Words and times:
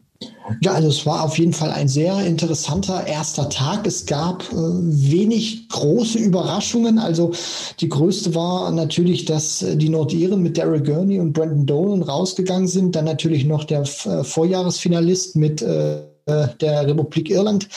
Ja, 0.62 0.74
also 0.74 0.90
es 0.90 1.06
war 1.06 1.24
auf 1.24 1.38
jeden 1.38 1.54
Fall 1.54 1.72
ein 1.72 1.88
sehr 1.88 2.20
interessanter 2.26 3.08
erster 3.08 3.50
Tag. 3.50 3.88
Es 3.88 4.06
gab 4.06 4.44
äh, 4.52 4.56
wenig 4.56 5.70
große 5.70 6.18
Überraschungen. 6.18 7.00
Also 7.00 7.32
die 7.80 7.90
größte 7.90 8.36
war 8.36 8.72
natürlich, 8.72 9.26
dass 9.26 9.62
äh, 9.62 9.78
die 9.78 9.90
Nordiren 9.90 10.42
mit 10.42 10.58
Daryl 10.58 10.82
Gurney 10.82 11.20
und 11.20 11.34
Brandon 11.34 11.66
Dolan 11.66 12.04
rausgegangen 12.04 12.68
sind. 12.68 12.96
Dann 12.96 13.06
natürlich 13.06 13.46
noch 13.46 13.64
der 13.64 13.82
äh, 13.82 14.24
Vorjahresfinalist 14.24 15.36
mit 15.36 15.62
äh, 15.62 16.02
äh, 16.26 16.48
der 16.60 16.88
Republik 16.88 17.30
Irland 17.30 17.68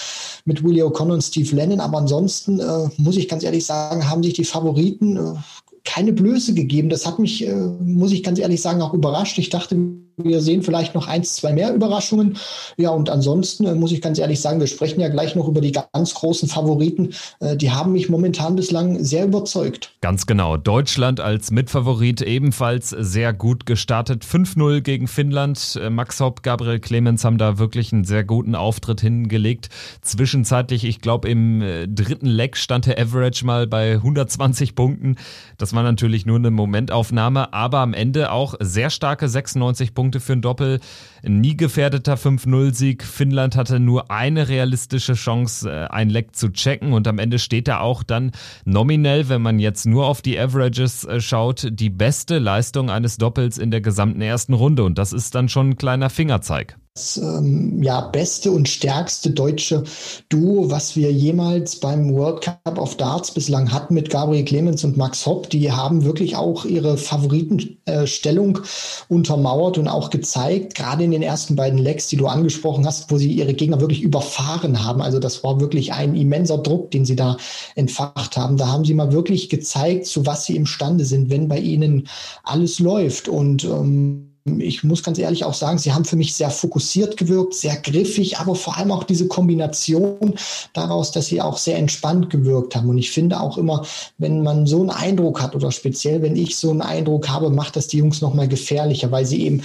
mit 0.45 0.63
Willie 0.63 0.85
O'Connor 0.85 1.15
und 1.15 1.23
Steve 1.23 1.55
Lennon. 1.55 1.81
Aber 1.81 1.99
ansonsten 1.99 2.59
äh, 2.59 2.89
muss 2.97 3.17
ich 3.17 3.29
ganz 3.29 3.45
ehrlich 3.45 3.65
sagen, 3.65 4.09
haben 4.09 4.23
sich 4.23 4.35
die 4.35 4.45
Favoriten 4.45 5.39
keine 5.85 6.13
Blöße 6.13 6.53
gegeben. 6.53 6.89
Das 6.89 7.07
hat 7.07 7.21
mich, 7.21 7.49
muss 7.79 8.11
ich 8.11 8.25
ganz 8.25 8.41
ehrlich 8.41 8.61
sagen, 8.61 8.83
auch 8.83 8.93
überrascht. 8.93 9.39
Ich 9.39 9.51
dachte, 9.51 9.77
wir 10.17 10.41
sehen 10.41 10.63
vielleicht 10.63 10.95
noch 10.95 11.09
eins, 11.09 11.35
zwei 11.35 11.53
mehr 11.53 11.75
Überraschungen. 11.75 12.39
Ja, 12.77 12.91
und 12.91 13.11
ansonsten 13.11 13.67
äh, 13.67 13.75
muss 13.75 13.93
ich 13.93 14.01
ganz 14.01 14.19
ehrlich 14.19 14.41
sagen, 14.41 14.61
wir 14.61 14.67
sprechen 14.67 15.01
ja 15.01 15.09
gleich 15.09 15.35
noch 15.35 15.47
über 15.47 15.61
die 15.61 15.73
ganz 15.73 16.15
großen 16.15 16.49
Favoriten. 16.49 17.11
Äh, 17.41 17.57
die 17.57 17.71
haben 17.71 17.93
mich 17.93 18.09
momentan 18.09 18.57
bislang 18.57 19.03
sehr 19.05 19.27
überzeugt. 19.27 19.93
Ganz 20.01 20.27
genau. 20.27 20.57
Deutschland 20.57 21.21
als 21.21 21.51
Mitfavorit 21.51 22.23
ebenfalls 22.23 22.91
sehr 22.91 23.33
gut 23.33 23.67
gestartet. 23.67 24.25
5-0 24.25 24.81
gegen 24.81 25.07
Finnland. 25.07 25.79
Äh, 25.83 25.91
Max 25.91 26.21
Hopp, 26.21 26.43
Gabriel 26.43 26.81
Clemens 26.81 27.25
haben 27.25 27.39
da 27.39 27.59
wirklich 27.59 27.93
einen 27.93 28.05
sehr 28.05 28.25
guten 28.25 28.55
Auftritt 28.55 29.03
hingelegt. 29.03 29.69
Zwischenzeitlich, 30.01 30.85
ich 30.85 31.01
glaube, 31.01 31.29
im 31.29 31.63
dritten 31.89 32.27
Leg 32.27 32.57
stand 32.57 32.87
der 32.87 32.99
Average 32.99 33.45
mal 33.45 33.67
bei 33.67 33.95
120 33.95 34.75
Punkten. 34.75 35.17
Das 35.59 35.75
war 35.75 35.83
natürlich 35.83 36.27
nur 36.27 36.37
eine 36.37 36.51
Momentaufnahme, 36.51 37.53
aber 37.53 37.79
am 37.79 37.93
Ende 37.93 38.33
auch 38.33 38.55
sehr 38.61 38.91
starke 38.91 39.29
96 39.29 39.95
Punkte 39.95 40.06
Punkte 40.07 40.21
für 40.21 40.35
ein 40.35 40.43
Doppel. 40.43 40.81
Nie 41.25 41.57
gefährdeter 41.57 42.15
5-0-Sieg. 42.15 43.03
Finnland 43.03 43.57
hatte 43.57 43.81
nur 43.81 44.11
eine 44.11 44.49
realistische 44.49 45.15
Chance, 45.15 45.69
äh, 45.69 45.87
ein 45.89 46.11
Leck 46.11 46.37
zu 46.37 46.53
checken. 46.53 46.93
Und 46.93 47.09
am 47.09 47.19
Ende 47.19 47.41
steht 47.41 47.67
da 47.67 47.81
auch 47.81 48.05
dann 48.05 48.31
nominell, 48.65 49.29
wenn 49.29 49.43
man 49.43 49.59
jetzt 49.59 49.85
nur 49.85 50.07
auf 50.07 50.23
die 50.23 50.39
Averages 50.39 51.05
äh, 51.05 51.21
schaut, 51.21 51.67
die 51.71 51.91
beste 51.91 52.39
Leistung 52.39 52.89
eines 52.89 53.17
Doppels 53.17 53.59
in 53.59 53.73
der 53.73 53.81
gesamten 53.81 54.21
ersten 54.21 54.55
Runde. 54.55 54.85
Und 54.85 54.97
das 54.99 55.13
ist 55.13 55.35
dann 55.35 55.49
schon 55.49 55.71
ein 55.71 55.77
kleiner 55.77 56.09
Fingerzeig 56.09 56.77
ähm, 57.17 57.83
ja, 57.83 58.01
beste 58.01 58.51
und 58.51 58.69
stärkste 58.69 59.31
deutsche 59.31 59.85
Duo, 60.29 60.71
was 60.71 60.97
wir 60.97 61.13
jemals 61.13 61.77
beim 61.77 62.15
World 62.15 62.43
Cup 62.43 62.79
of 62.79 62.97
Darts 62.97 63.31
bislang 63.33 63.73
hatten 63.73 63.95
mit 63.95 64.11
Gabriel 64.11 64.45
Clemens 64.45 64.85
und 64.85 64.97
Max 64.97 65.27
Hopp. 65.27 65.51
Die 65.51 65.71
haben 65.71 66.05
wirklich 66.05 66.37
auch 66.37 66.65
ihre 66.65 66.97
Favoritenstellung 66.97 68.57
äh, 68.57 68.61
untermauert 69.09 69.79
und 69.79 69.89
auch 69.89 70.11
gezeigt, 70.11 70.75
gerade 70.75 71.05
in 71.05 71.11
den 71.11 71.23
ersten 71.23 71.57
beiden 71.57 71.79
Legs, 71.79 72.09
die 72.09 72.17
du 72.17 72.27
angesprochen 72.27 72.87
hast, 72.87 73.11
wo 73.11 73.19
sie 73.19 73.33
ihre 73.33 73.55
Gegner 73.55 73.81
wirklich 73.81 74.03
überfahren 74.03 74.85
haben. 74.85 75.03
Also 75.03 75.19
das 75.19 75.45
war 75.45 75.61
wirklich 75.61 75.93
ein 75.93 76.15
immenser 76.15 76.59
Druck, 76.59 76.91
den 76.91 77.05
sie 77.05 77.17
da 77.17 77.37
entfacht 77.75 78.37
haben. 78.37 78.57
Da 78.57 78.69
haben 78.69 78.85
sie 78.85 78.95
mal 78.95 79.13
wirklich 79.13 79.49
gezeigt, 79.49 80.07
zu 80.07 80.27
was 80.27 80.47
sie 80.47 80.57
imstande 80.57 81.05
sind, 81.05 81.31
wenn 81.31 81.49
bei 81.49 81.59
ihnen 81.59 82.09
alles 82.43 82.79
läuft. 82.79 83.29
Und 83.29 83.65
ähm, 83.65 84.26
ich 84.59 84.85
muss 84.85 85.03
ganz 85.03 85.19
ehrlich 85.19 85.45
auch 85.45 85.55
sagen, 85.55 85.79
sie 85.79 85.93
haben 85.93 86.05
für 86.05 86.17
mich 86.17 86.35
sehr 86.35 86.51
fokussiert 86.51 87.17
gewirkt, 87.17 87.55
sehr 87.55 87.77
griffig, 87.77 88.39
aber 88.39 88.55
vor 88.55 88.77
allem 88.77 88.93
auch 88.93 89.03
diese 89.03 89.27
Kombination 89.27 90.35
daraus, 90.73 91.11
dass 91.11 91.27
sie 91.27 91.43
auch 91.43 91.59
sehr 91.59 91.79
entspannt 91.79 92.31
gewirkt 92.31 92.77
haben. 92.77 92.89
Und 92.89 92.99
ich 92.99 93.11
finde 93.11 93.41
auch 93.41 93.59
immer, 93.59 93.85
wenn 94.19 94.43
man 94.43 94.67
so 94.67 94.81
einen 94.81 94.91
Eindruck 94.91 95.43
hat 95.43 95.57
oder 95.57 95.73
speziell, 95.73 96.23
wenn 96.23 96.37
ich 96.37 96.57
so 96.57 96.71
einen 96.71 96.83
Eindruck 96.83 97.29
habe, 97.29 97.51
macht 97.51 97.75
das 97.75 97.89
die 97.89 97.99
Jungs 97.99 98.21
nochmal 98.21 98.47
gefährlicher, 98.47 99.11
weil 99.11 99.27
sie 99.27 99.43
eben 99.43 99.63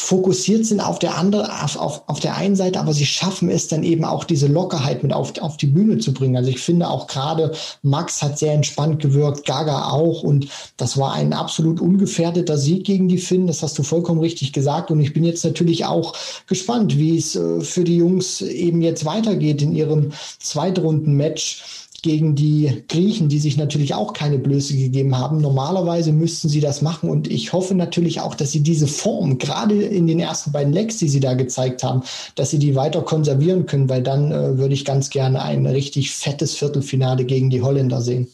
fokussiert 0.00 0.64
sind 0.66 0.80
auf 0.80 0.98
der 0.98 1.16
andere, 1.16 1.62
auf, 1.62 1.76
auf, 1.76 2.02
auf 2.06 2.20
der 2.20 2.36
einen 2.36 2.56
Seite, 2.56 2.80
aber 2.80 2.94
sie 2.94 3.06
schaffen 3.06 3.50
es 3.50 3.68
dann 3.68 3.82
eben 3.82 4.04
auch 4.04 4.24
diese 4.24 4.46
Lockerheit 4.46 5.02
mit 5.02 5.12
auf, 5.12 5.36
auf 5.40 5.56
die 5.56 5.66
Bühne 5.66 5.98
zu 5.98 6.12
bringen. 6.14 6.36
Also 6.36 6.50
ich 6.50 6.60
finde 6.60 6.88
auch 6.88 7.06
gerade 7.06 7.52
Max 7.82 8.22
hat 8.22 8.38
sehr 8.38 8.52
entspannt 8.52 9.00
gewirkt, 9.00 9.46
Gaga 9.46 9.90
auch 9.90 10.22
und 10.22 10.48
das 10.76 10.96
war 10.96 11.12
ein 11.12 11.32
absolut 11.32 11.80
ungefährdeter 11.80 12.58
Sieg 12.58 12.84
gegen 12.84 13.08
die 13.08 13.18
Finn. 13.18 13.46
Das 13.46 13.62
hast 13.62 13.78
du 13.78 13.82
vollkommen 13.82 14.20
richtig 14.20 14.52
gesagt 14.52 14.90
und 14.90 15.00
ich 15.00 15.12
bin 15.12 15.24
jetzt 15.24 15.44
natürlich 15.44 15.84
auch 15.84 16.14
gespannt, 16.46 16.98
wie 16.98 17.16
es 17.16 17.34
äh, 17.34 17.60
für 17.60 17.84
die 17.84 17.96
Jungs 17.96 18.40
eben 18.40 18.82
jetzt 18.82 19.04
weitergeht 19.04 19.62
in 19.62 19.74
ihrem 19.74 20.12
Zweitrunden-Match 20.38 21.87
gegen 22.02 22.34
die 22.36 22.84
Griechen, 22.88 23.28
die 23.28 23.40
sich 23.40 23.56
natürlich 23.56 23.94
auch 23.94 24.12
keine 24.12 24.38
Blöße 24.38 24.76
gegeben 24.76 25.18
haben. 25.18 25.40
Normalerweise 25.40 26.12
müssten 26.12 26.48
sie 26.48 26.60
das 26.60 26.80
machen 26.80 27.10
und 27.10 27.28
ich 27.28 27.52
hoffe 27.52 27.74
natürlich 27.74 28.20
auch, 28.20 28.34
dass 28.34 28.52
sie 28.52 28.62
diese 28.62 28.86
Form, 28.86 29.38
gerade 29.38 29.82
in 29.82 30.06
den 30.06 30.20
ersten 30.20 30.52
beiden 30.52 30.72
Lecks, 30.72 30.98
die 30.98 31.08
sie 31.08 31.20
da 31.20 31.34
gezeigt 31.34 31.82
haben, 31.82 32.02
dass 32.36 32.50
sie 32.50 32.58
die 32.58 32.76
weiter 32.76 33.02
konservieren 33.02 33.66
können, 33.66 33.88
weil 33.88 34.02
dann 34.02 34.30
äh, 34.30 34.58
würde 34.58 34.74
ich 34.74 34.84
ganz 34.84 35.10
gerne 35.10 35.42
ein 35.42 35.66
richtig 35.66 36.12
fettes 36.12 36.54
Viertelfinale 36.54 37.24
gegen 37.24 37.50
die 37.50 37.62
Holländer 37.62 38.00
sehen. 38.00 38.28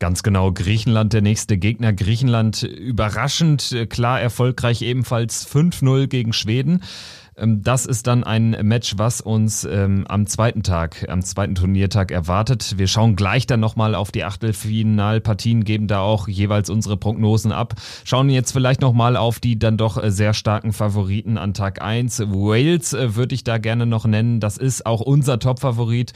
Ganz 0.00 0.22
genau, 0.22 0.50
Griechenland 0.50 1.12
der 1.12 1.20
nächste 1.20 1.58
Gegner. 1.58 1.92
Griechenland 1.92 2.62
überraschend, 2.62 3.72
äh, 3.72 3.84
klar 3.84 4.18
erfolgreich 4.18 4.80
ebenfalls 4.80 5.46
5-0 5.46 6.06
gegen 6.06 6.32
Schweden. 6.32 6.82
Ähm, 7.40 7.62
das 7.62 7.86
ist 7.86 8.06
dann 8.06 8.24
ein 8.24 8.56
Match, 8.62 8.94
was 8.96 9.20
uns 9.20 9.64
ähm, 9.64 10.04
am 10.08 10.26
zweiten 10.26 10.62
Tag, 10.62 11.06
am 11.08 11.22
zweiten 11.22 11.54
Turniertag 11.54 12.10
erwartet. 12.10 12.74
Wir 12.76 12.86
schauen 12.86 13.16
gleich 13.16 13.46
dann 13.46 13.60
nochmal 13.60 13.94
auf 13.94 14.12
die 14.12 14.24
Achtelfinalpartien, 14.24 15.64
geben 15.64 15.86
da 15.88 16.00
auch 16.00 16.28
jeweils 16.28 16.70
unsere 16.70 16.96
Prognosen 16.96 17.52
ab. 17.52 17.74
Schauen 18.04 18.28
jetzt 18.30 18.52
vielleicht 18.52 18.80
nochmal 18.80 19.16
auf 19.16 19.40
die 19.40 19.58
dann 19.58 19.76
doch 19.76 20.02
äh, 20.02 20.10
sehr 20.10 20.34
starken 20.34 20.72
Favoriten 20.72 21.38
an 21.38 21.54
Tag 21.54 21.82
1. 21.82 22.20
Wales 22.28 22.92
äh, 22.92 23.16
würde 23.16 23.34
ich 23.34 23.44
da 23.44 23.58
gerne 23.58 23.86
noch 23.86 24.04
nennen. 24.04 24.40
Das 24.40 24.58
ist 24.58 24.86
auch 24.86 25.00
unser 25.00 25.38
Top-Favorit 25.38 26.12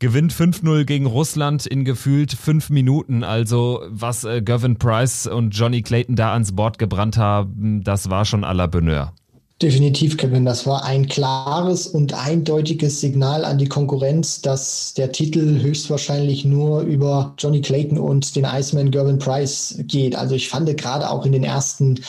gewinnt 0.00 0.32
5-0 0.32 0.84
gegen 0.84 1.06
Russland 1.06 1.66
in 1.66 1.84
gefühlt 1.84 2.32
fünf 2.32 2.68
Minuten. 2.68 3.22
Also 3.22 3.82
was 3.88 4.24
äh, 4.24 4.42
Gavin 4.42 4.76
Price 4.76 5.26
und 5.26 5.56
Johnny 5.56 5.82
Clayton 5.82 6.16
da 6.16 6.32
ans 6.32 6.54
Bord 6.54 6.78
gebrannt 6.78 7.16
haben, 7.16 7.82
das 7.84 8.10
war 8.10 8.24
schon 8.24 8.44
à 8.44 8.52
la 8.52 8.66
Bonheur. 8.66 9.14
Definitiv, 9.62 10.16
Kevin. 10.16 10.44
Das 10.44 10.66
war 10.66 10.84
ein 10.84 11.06
klares 11.06 11.86
und 11.86 12.12
eindeutiges 12.12 13.00
Signal 13.00 13.44
an 13.44 13.56
die 13.56 13.68
Konkurrenz, 13.68 14.42
dass 14.42 14.94
der 14.94 15.12
Titel 15.12 15.62
höchstwahrscheinlich 15.62 16.44
nur 16.44 16.80
über 16.80 17.34
Johnny 17.38 17.60
Clayton 17.60 17.96
und 17.98 18.34
den 18.34 18.44
Iceman 18.44 18.90
Gervin 18.90 19.18
Price 19.20 19.76
geht. 19.86 20.16
Also 20.16 20.34
ich 20.34 20.48
fand 20.48 20.76
gerade 20.76 21.08
auch 21.08 21.24
in 21.24 21.32
den 21.32 21.44
ersten 21.44 22.00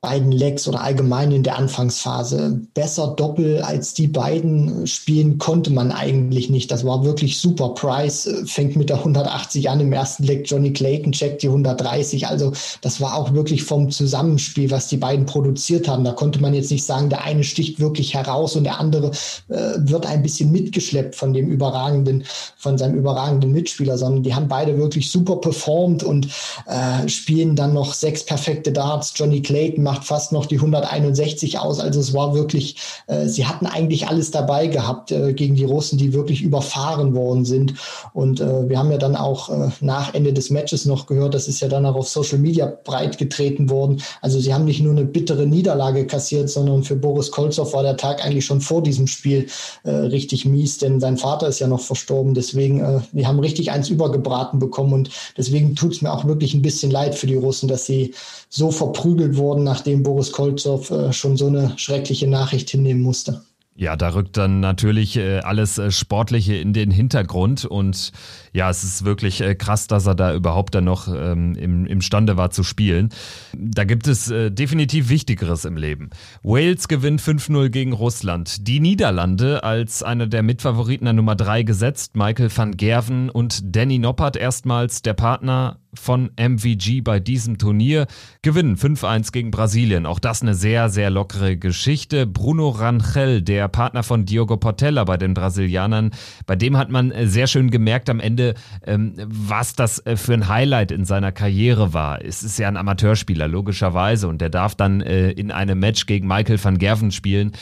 beiden 0.00 0.32
Legs 0.32 0.66
oder 0.66 0.82
allgemein 0.82 1.30
in 1.30 1.42
der 1.42 1.56
Anfangsphase. 1.56 2.60
Besser 2.74 3.14
Doppel 3.16 3.62
als 3.62 3.94
die 3.94 4.08
beiden 4.08 4.86
spielen 4.86 5.38
konnte 5.38 5.72
man 5.72 5.92
eigentlich 5.92 6.50
nicht. 6.50 6.70
Das 6.70 6.84
war 6.84 7.04
wirklich 7.04 7.38
super. 7.38 7.70
Price 7.70 8.26
äh, 8.26 8.44
fängt 8.46 8.76
mit 8.76 8.88
der 8.88 8.98
180 8.98 9.70
an 9.70 9.80
im 9.80 9.92
ersten 9.92 10.24
Leg. 10.24 10.50
Johnny 10.50 10.72
Clayton 10.72 11.12
checkt 11.12 11.42
die 11.42 11.48
130. 11.48 12.26
Also 12.26 12.52
das 12.80 13.00
war 13.00 13.14
auch 13.14 13.32
wirklich 13.32 13.62
vom 13.62 13.90
Zusammenspiel, 13.90 14.70
was 14.70 14.88
die 14.88 14.96
beiden 14.96 15.26
produziert 15.26 15.88
haben. 15.88 16.04
Da 16.04 16.12
konnte 16.12 16.40
man 16.40 16.54
jetzt 16.54 16.70
nicht 16.70 16.84
sagen, 16.84 17.08
der 17.08 17.22
eine 17.22 17.44
sticht 17.44 17.78
wirklich 17.78 18.14
heraus 18.14 18.56
und 18.56 18.64
der 18.64 18.80
andere 18.80 19.12
äh, 19.48 19.74
wird 19.78 20.06
ein 20.06 20.22
bisschen 20.22 20.50
mitgeschleppt 20.50 21.14
von 21.14 21.32
dem 21.32 21.48
überragenden, 21.48 22.24
von 22.56 22.76
seinem 22.76 22.96
überragenden 22.96 23.52
Mitspieler, 23.52 23.98
sondern 23.98 24.24
die 24.24 24.34
haben 24.34 24.48
beide 24.48 24.76
wirklich 24.78 25.10
super 25.10 25.36
performt 25.36 26.02
und 26.02 26.26
äh, 26.66 27.08
spielen 27.08 27.54
dann 27.54 27.72
noch 27.72 27.94
sechs 27.94 28.24
perfekte 28.24 28.72
Darts. 28.72 29.12
Johnny 29.16 29.42
Clayton 29.42 29.75
auftreten, 29.76 29.82
macht 29.82 30.04
fast 30.04 30.32
noch 30.32 30.46
die 30.46 30.56
161 30.56 31.58
aus. 31.58 31.80
Also 31.80 32.00
es 32.00 32.12
war 32.14 32.34
wirklich, 32.34 32.76
äh, 33.06 33.26
sie 33.26 33.46
hatten 33.46 33.66
eigentlich 33.66 34.08
alles 34.08 34.30
dabei 34.30 34.66
gehabt 34.66 35.12
äh, 35.12 35.32
gegen 35.32 35.54
die 35.54 35.64
Russen, 35.64 35.98
die 35.98 36.12
wirklich 36.12 36.42
überfahren 36.42 37.14
worden 37.14 37.44
sind. 37.44 37.74
Und 38.12 38.40
äh, 38.40 38.68
wir 38.68 38.78
haben 38.78 38.90
ja 38.90 38.98
dann 38.98 39.16
auch 39.16 39.48
äh, 39.48 39.70
nach 39.80 40.14
Ende 40.14 40.32
des 40.32 40.50
Matches 40.50 40.84
noch 40.86 41.06
gehört, 41.06 41.34
das 41.34 41.48
ist 41.48 41.60
ja 41.60 41.68
dann 41.68 41.86
auch 41.86 41.96
auf 41.96 42.08
Social 42.08 42.38
Media 42.38 42.72
breit 42.84 43.18
getreten 43.18 43.70
worden. 43.70 44.02
Also 44.22 44.40
sie 44.40 44.52
haben 44.52 44.64
nicht 44.64 44.80
nur 44.80 44.92
eine 44.92 45.04
bittere 45.04 45.46
Niederlage 45.46 46.06
kassiert, 46.06 46.50
sondern 46.50 46.82
für 46.82 46.96
Boris 46.96 47.30
Kolzow 47.30 47.72
war 47.72 47.82
der 47.82 47.96
Tag 47.96 48.24
eigentlich 48.24 48.44
schon 48.44 48.60
vor 48.60 48.82
diesem 48.82 49.06
Spiel 49.06 49.46
äh, 49.84 49.90
richtig 49.90 50.44
mies, 50.44 50.78
denn 50.78 51.00
sein 51.00 51.16
Vater 51.16 51.48
ist 51.48 51.60
ja 51.60 51.66
noch 51.66 51.80
verstorben. 51.80 52.34
Deswegen, 52.34 52.80
äh, 52.80 53.00
wir 53.12 53.26
haben 53.28 53.40
richtig 53.40 53.70
eins 53.70 53.88
übergebraten 53.88 54.58
bekommen 54.58 54.92
und 54.92 55.10
deswegen 55.36 55.74
tut 55.74 55.92
es 55.92 56.02
mir 56.02 56.12
auch 56.12 56.24
wirklich 56.24 56.54
ein 56.54 56.62
bisschen 56.62 56.90
leid 56.90 57.14
für 57.14 57.26
die 57.26 57.36
Russen, 57.36 57.68
dass 57.68 57.86
sie 57.86 58.14
so 58.48 58.70
verprügelt 58.70 59.36
wurden, 59.36 59.65
nachdem 59.66 60.02
Boris 60.02 60.32
Kolzow 60.32 60.90
äh, 60.90 61.12
schon 61.12 61.36
so 61.36 61.48
eine 61.48 61.74
schreckliche 61.76 62.26
Nachricht 62.26 62.70
hinnehmen 62.70 63.02
musste. 63.02 63.42
Ja, 63.78 63.94
da 63.94 64.14
rückt 64.14 64.38
dann 64.38 64.60
natürlich 64.60 65.18
äh, 65.18 65.40
alles 65.40 65.76
äh, 65.76 65.90
Sportliche 65.90 66.54
in 66.54 66.72
den 66.72 66.90
Hintergrund 66.90 67.66
und 67.66 68.12
ja, 68.54 68.70
es 68.70 68.84
ist 68.84 69.04
wirklich 69.04 69.44
krass, 69.58 69.86
dass 69.86 70.06
er 70.06 70.14
da 70.14 70.32
überhaupt 70.32 70.74
dann 70.74 70.84
noch 70.84 71.08
ähm, 71.14 71.54
im, 71.56 71.84
imstande 71.84 72.38
war 72.38 72.50
zu 72.50 72.62
spielen. 72.62 73.10
Da 73.54 73.84
gibt 73.84 74.08
es 74.08 74.32
definitiv 74.32 75.10
Wichtigeres 75.10 75.66
im 75.66 75.76
Leben. 75.76 76.08
Wales 76.42 76.88
gewinnt 76.88 77.20
5-0 77.20 77.68
gegen 77.68 77.92
Russland. 77.92 78.66
Die 78.66 78.80
Niederlande 78.80 79.62
als 79.62 80.02
einer 80.02 80.26
der 80.26 80.42
Mitfavoriten 80.42 81.06
an 81.06 81.16
Nummer 81.16 81.36
3 81.36 81.64
gesetzt. 81.64 82.16
Michael 82.16 82.50
van 82.54 82.78
Gerven 82.78 83.28
und 83.28 83.76
Danny 83.76 83.98
Noppert 83.98 84.36
erstmals 84.38 85.02
der 85.02 85.12
Partner 85.12 85.80
von 85.98 86.30
MVG 86.36 87.02
bei 87.02 87.20
diesem 87.20 87.58
Turnier 87.58 88.06
gewinnen 88.42 88.76
5-1 88.76 89.32
gegen 89.32 89.50
Brasilien. 89.50 90.06
Auch 90.06 90.18
das 90.18 90.42
eine 90.42 90.54
sehr, 90.54 90.88
sehr 90.88 91.10
lockere 91.10 91.56
Geschichte. 91.56 92.26
Bruno 92.26 92.68
Rangel, 92.68 93.42
der 93.42 93.68
Partner 93.68 94.02
von 94.02 94.24
Diogo 94.24 94.56
Portella 94.56 95.04
bei 95.04 95.16
den 95.16 95.34
Brasilianern, 95.34 96.10
bei 96.46 96.56
dem 96.56 96.76
hat 96.76 96.90
man 96.90 97.10
äh, 97.10 97.26
sehr 97.26 97.46
schön 97.46 97.70
gemerkt 97.70 98.10
am 98.10 98.20
Ende, 98.20 98.54
ähm, 98.86 99.14
was 99.16 99.74
das 99.74 100.04
äh, 100.06 100.16
für 100.16 100.34
ein 100.34 100.48
Highlight 100.48 100.90
in 100.90 101.04
seiner 101.04 101.32
Karriere 101.32 101.92
war. 101.92 102.24
Es 102.24 102.42
ist 102.42 102.58
ja 102.58 102.68
ein 102.68 102.76
Amateurspieler, 102.76 103.48
logischerweise, 103.48 104.28
und 104.28 104.40
der 104.40 104.50
darf 104.50 104.74
dann 104.74 105.00
äh, 105.00 105.30
in 105.30 105.50
einem 105.50 105.78
Match 105.78 106.06
gegen 106.06 106.26
Michael 106.26 106.62
van 106.62 106.78
Gerven 106.78 107.10
spielen 107.10 107.52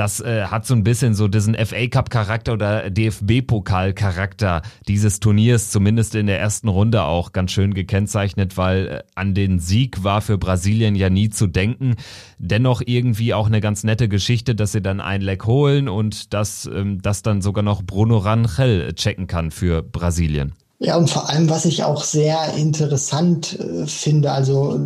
das 0.00 0.20
äh, 0.20 0.44
hat 0.44 0.64
so 0.64 0.72
ein 0.72 0.82
bisschen 0.82 1.12
so 1.12 1.28
diesen 1.28 1.54
FA 1.54 1.86
Cup 1.88 2.08
Charakter 2.08 2.54
oder 2.54 2.88
DFB 2.88 3.46
Pokal 3.46 3.92
Charakter 3.92 4.62
dieses 4.88 5.20
Turniers, 5.20 5.68
zumindest 5.68 6.14
in 6.14 6.26
der 6.26 6.40
ersten 6.40 6.68
Runde 6.68 7.02
auch 7.02 7.32
ganz 7.32 7.50
schön 7.50 7.74
gekennzeichnet, 7.74 8.56
weil 8.56 8.86
äh, 8.86 9.02
an 9.14 9.34
den 9.34 9.58
Sieg 9.58 10.02
war 10.02 10.22
für 10.22 10.38
Brasilien 10.38 10.94
ja 10.94 11.10
nie 11.10 11.28
zu 11.28 11.46
denken. 11.46 11.96
Dennoch 12.38 12.80
irgendwie 12.86 13.34
auch 13.34 13.46
eine 13.46 13.60
ganz 13.60 13.84
nette 13.84 14.08
Geschichte, 14.08 14.54
dass 14.54 14.72
sie 14.72 14.80
dann 14.80 15.02
ein 15.02 15.20
Leck 15.20 15.44
holen 15.44 15.90
und 15.90 16.32
dass 16.32 16.64
ähm, 16.64 17.02
das 17.02 17.20
dann 17.20 17.42
sogar 17.42 17.62
noch 17.62 17.82
Bruno 17.82 18.16
Rangel 18.16 18.94
checken 18.94 19.26
kann 19.26 19.50
für 19.50 19.82
Brasilien. 19.82 20.54
Ja, 20.78 20.96
und 20.96 21.10
vor 21.10 21.28
allem, 21.28 21.50
was 21.50 21.66
ich 21.66 21.84
auch 21.84 22.04
sehr 22.04 22.54
interessant 22.54 23.60
äh, 23.60 23.86
finde, 23.86 24.32
also 24.32 24.80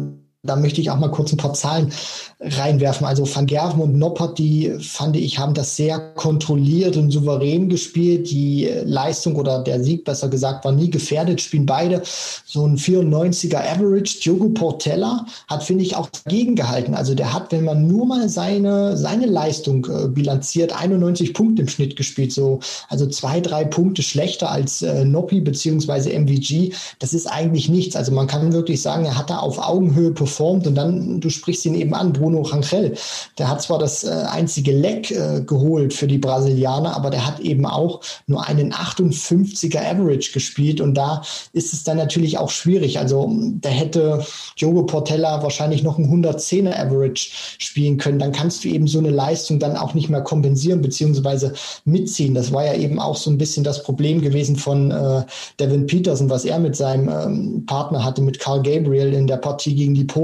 da 0.45 0.57
möchte 0.57 0.81
ich 0.81 0.91
auch 0.91 0.99
mal 0.99 1.11
kurz 1.11 1.33
ein 1.33 1.39
paar 1.39 1.55
Zahlen 1.55 1.91
reinwerfen. 2.39 3.07
Also 3.07 3.27
Van 3.27 3.47
Gerven 3.47 3.81
und 3.81 3.97
Noppert, 3.97 4.39
die 4.39 4.75
fand 4.79 5.17
ich, 5.17 5.39
haben 5.39 5.55
das 5.55 5.77
sehr 5.77 5.99
kontrolliert 5.99 6.97
und 6.97 7.11
souverän 7.11 7.71
gespielt. 7.71 8.31
Die 8.31 8.71
Leistung 8.85 9.37
oder 9.37 9.63
der 9.63 9.83
Sieg, 9.83 10.05
besser 10.05 10.29
gesagt, 10.29 10.65
war 10.65 10.73
nie 10.73 10.91
gefährdet, 10.91 11.41
spielen 11.41 11.65
beide 11.65 12.03
so 12.05 12.67
ein 12.67 12.77
94er 12.77 13.57
Average. 13.57 14.21
Diogo 14.21 14.51
Portella 14.51 15.25
hat, 15.49 15.63
finde 15.63 15.85
ich, 15.85 15.97
auch 15.97 16.11
dagegen 16.11 16.57
gehalten. 16.57 16.95
Also 16.95 17.15
der 17.15 17.33
hat, 17.33 17.51
wenn 17.51 17.65
man 17.65 17.87
nur 17.87 18.05
mal 18.05 18.29
seine, 18.29 18.99
seine 18.99 19.27
Leistung 19.27 19.87
äh, 19.87 20.09
bilanziert, 20.09 20.79
91 20.79 21.33
Punkte 21.33 21.63
im 21.63 21.69
Schnitt 21.69 21.97
gespielt. 21.97 22.33
So, 22.33 22.61
also 22.91 23.07
zwei, 23.07 23.41
drei 23.41 23.65
Punkte 23.65 24.03
schlechter 24.03 24.51
als 24.51 24.83
äh, 24.83 25.07
Noppi 25.07 25.41
beziehungsweise 25.41 26.13
MVG. 26.13 26.75
Das 26.99 27.15
ist 27.15 27.27
eigentlich 27.27 27.71
nichts. 27.71 27.97
Also 27.97 28.13
man 28.13 28.27
kann 28.27 28.53
wirklich 28.53 28.83
sagen, 28.83 29.07
er 29.07 29.17
hat 29.17 29.31
da 29.31 29.39
auf 29.39 29.59
Augenhöhe 29.59 30.11
performt 30.11 30.34
und 30.41 30.75
dann, 30.75 31.21
du 31.21 31.31
sprichst 31.31 31.65
ihn 31.65 31.75
eben 31.75 31.95
an, 31.95 32.13
Bruno 32.13 32.35
Bruno 32.35 32.43
Rangel. 32.43 32.95
Der 33.39 33.49
hat 33.49 33.63
zwar 33.63 33.79
das 33.79 34.05
äh, 34.05 34.09
einzige 34.09 34.73
Leck 34.73 35.11
äh, 35.11 35.43
geholt 35.43 35.93
für 35.93 36.07
die 36.07 36.19
Brasilianer, 36.19 36.97
aber 36.97 37.11
der 37.11 37.27
hat 37.27 37.41
eben 37.41 37.67
auch 37.67 38.01
nur 38.27 38.47
einen 38.47 38.73
58er 38.73 39.79
Average 39.79 40.33
gespielt 40.33 40.81
und 40.81 40.95
da 40.95 41.23
ist 41.53 41.73
es 41.73 41.85
dann 41.85 41.97
natürlich 41.97 42.39
auch 42.39 42.51
schwierig. 42.51 42.99
Also 42.99 43.33
da 43.61 43.69
hätte 43.69 44.25
Diogo 44.61 44.85
Portella 44.85 45.43
wahrscheinlich 45.43 45.83
noch 45.83 45.99
einen 45.99 46.25
110er 46.25 46.75
Average 46.75 47.31
spielen 47.59 47.99
können. 47.99 48.19
Dann 48.19 48.33
kannst 48.33 48.65
du 48.65 48.69
eben 48.69 48.87
so 48.87 48.99
eine 48.99 49.11
Leistung 49.11 49.59
dann 49.59 49.77
auch 49.77 49.95
nicht 49.95 50.09
mehr 50.09 50.23
kompensieren 50.23 50.83
bzw. 50.83 51.51
mitziehen. 51.85 52.35
Das 52.35 52.53
war 52.53 52.65
ja 52.65 52.75
eben 52.75 52.99
auch 52.99 53.17
so 53.17 53.31
ein 53.31 53.39
bisschen 53.39 53.65
das 53.65 53.83
Problem 53.83 54.21
gewesen 54.23 54.57
von 54.57 54.91
äh, 54.91 55.23
Devin 55.61 55.87
Peterson, 55.87 56.31
was 56.31 56.45
er 56.45 56.59
mit 56.59 56.75
seinem 56.75 57.09
ähm, 57.09 57.67
Partner 57.67 58.05
hatte, 58.05 58.23
mit 58.23 58.39
Carl 58.39 58.63
Gabriel 58.63 59.13
in 59.13 59.27
der 59.27 59.37
Partie 59.37 59.75
gegen 59.75 59.95
die 59.95 60.05
Polen. 60.05 60.24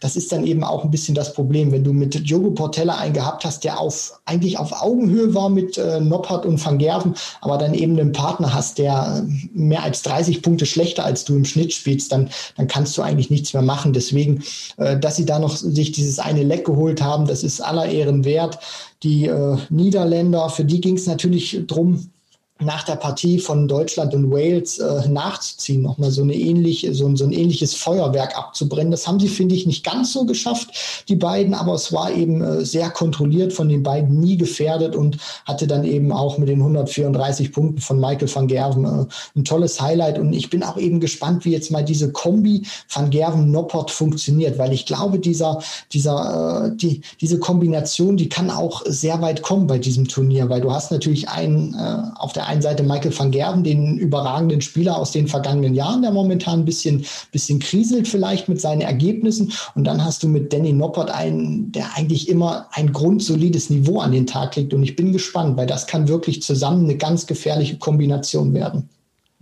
Das 0.00 0.16
ist 0.16 0.32
dann 0.32 0.46
eben 0.46 0.64
auch 0.64 0.84
ein 0.84 0.90
bisschen 0.90 1.14
das 1.14 1.32
Problem. 1.32 1.72
Wenn 1.72 1.84
du 1.84 1.92
mit 1.92 2.28
Diogo 2.28 2.50
Portella 2.52 2.96
einen 2.96 3.14
gehabt 3.14 3.44
hast, 3.44 3.64
der 3.64 3.78
auf, 3.78 4.20
eigentlich 4.24 4.58
auf 4.58 4.82
Augenhöhe 4.82 5.34
war 5.34 5.48
mit 5.48 5.78
äh, 5.78 6.00
Noppert 6.00 6.46
und 6.46 6.64
Van 6.64 6.78
Gerven, 6.78 7.14
aber 7.40 7.58
dann 7.58 7.74
eben 7.74 7.98
einen 7.98 8.12
Partner 8.12 8.52
hast, 8.54 8.78
der 8.78 9.26
mehr 9.52 9.82
als 9.82 10.02
30 10.02 10.42
Punkte 10.42 10.66
schlechter 10.66 11.04
als 11.04 11.24
du 11.24 11.36
im 11.36 11.44
Schnitt 11.44 11.72
spielst, 11.72 12.12
dann, 12.12 12.30
dann 12.56 12.66
kannst 12.66 12.96
du 12.96 13.02
eigentlich 13.02 13.30
nichts 13.30 13.52
mehr 13.52 13.62
machen. 13.62 13.92
Deswegen, 13.92 14.42
äh, 14.76 14.98
dass 14.98 15.16
sie 15.16 15.26
da 15.26 15.38
noch 15.38 15.56
sich 15.56 15.92
dieses 15.92 16.18
eine 16.18 16.42
Leck 16.42 16.64
geholt 16.64 17.02
haben, 17.02 17.26
das 17.26 17.42
ist 17.42 17.60
aller 17.60 17.86
Ehren 17.86 18.24
wert. 18.24 18.58
Die 19.02 19.26
äh, 19.26 19.56
Niederländer, 19.70 20.48
für 20.50 20.64
die 20.64 20.80
ging 20.80 20.96
es 20.96 21.06
natürlich 21.06 21.62
drum, 21.66 22.10
nach 22.60 22.82
der 22.84 22.96
Partie 22.96 23.38
von 23.38 23.68
Deutschland 23.68 24.14
und 24.14 24.30
Wales 24.30 24.78
äh, 24.78 25.08
nachzuziehen, 25.08 25.82
nochmal 25.82 26.10
so 26.10 26.22
eine 26.22 26.34
ähnliche, 26.34 26.94
so, 26.94 27.14
so 27.16 27.24
ein 27.24 27.32
ähnliches 27.32 27.74
Feuerwerk 27.74 28.36
abzubrennen. 28.36 28.90
Das 28.90 29.06
haben 29.06 29.18
sie, 29.18 29.28
finde 29.28 29.54
ich, 29.54 29.66
nicht 29.66 29.84
ganz 29.84 30.12
so 30.12 30.24
geschafft, 30.24 30.70
die 31.08 31.16
beiden, 31.16 31.54
aber 31.54 31.74
es 31.74 31.92
war 31.92 32.12
eben 32.12 32.42
äh, 32.42 32.64
sehr 32.64 32.90
kontrolliert 32.90 33.52
von 33.52 33.68
den 33.68 33.82
beiden, 33.82 34.20
nie 34.20 34.36
gefährdet 34.36 34.94
und 34.94 35.16
hatte 35.46 35.66
dann 35.66 35.84
eben 35.84 36.12
auch 36.12 36.38
mit 36.38 36.48
den 36.48 36.60
134 36.60 37.52
Punkten 37.52 37.80
von 37.80 37.98
Michael 37.98 38.32
van 38.32 38.46
Gerven 38.46 38.84
äh, 38.84 39.06
ein 39.36 39.44
tolles 39.44 39.80
Highlight. 39.80 40.18
Und 40.18 40.32
ich 40.32 40.50
bin 40.50 40.62
auch 40.62 40.76
eben 40.76 41.00
gespannt, 41.00 41.44
wie 41.44 41.52
jetzt 41.52 41.70
mal 41.70 41.84
diese 41.84 42.12
Kombi 42.12 42.66
van 42.92 43.10
Gerven-Noppert 43.10 43.90
funktioniert, 43.90 44.58
weil 44.58 44.72
ich 44.72 44.86
glaube, 44.86 45.18
dieser, 45.18 45.62
dieser, 45.92 46.66
äh, 46.66 46.76
die, 46.76 47.00
diese 47.20 47.38
Kombination, 47.38 48.16
die 48.16 48.28
kann 48.28 48.50
auch 48.50 48.82
sehr 48.86 49.20
weit 49.22 49.42
kommen 49.42 49.66
bei 49.66 49.78
diesem 49.78 50.08
Turnier, 50.08 50.48
weil 50.48 50.60
du 50.60 50.72
hast 50.72 50.90
natürlich 50.90 51.28
einen 51.28 51.74
äh, 51.74 52.18
auf 52.18 52.32
der 52.32 52.49
einen 52.50 52.62
Seite 52.62 52.82
Michael 52.82 53.16
van 53.16 53.30
Gerven, 53.30 53.64
den 53.64 53.96
überragenden 53.96 54.60
Spieler 54.60 54.98
aus 54.98 55.12
den 55.12 55.28
vergangenen 55.28 55.74
Jahren, 55.74 56.02
der 56.02 56.10
momentan 56.10 56.60
ein 56.60 56.64
bisschen, 56.64 57.04
bisschen 57.32 57.60
kriselt 57.60 58.08
vielleicht 58.08 58.48
mit 58.48 58.60
seinen 58.60 58.82
Ergebnissen. 58.82 59.52
Und 59.74 59.84
dann 59.84 60.04
hast 60.04 60.22
du 60.22 60.28
mit 60.28 60.52
Danny 60.52 60.72
Noppert 60.72 61.10
einen, 61.10 61.72
der 61.72 61.96
eigentlich 61.96 62.28
immer 62.28 62.66
ein 62.72 62.92
grundsolides 62.92 63.70
Niveau 63.70 64.00
an 64.00 64.12
den 64.12 64.26
Tag 64.26 64.56
legt. 64.56 64.74
Und 64.74 64.82
ich 64.82 64.96
bin 64.96 65.12
gespannt, 65.12 65.56
weil 65.56 65.66
das 65.66 65.86
kann 65.86 66.08
wirklich 66.08 66.42
zusammen 66.42 66.84
eine 66.84 66.96
ganz 66.96 67.26
gefährliche 67.26 67.78
Kombination 67.78 68.52
werden. 68.52 68.88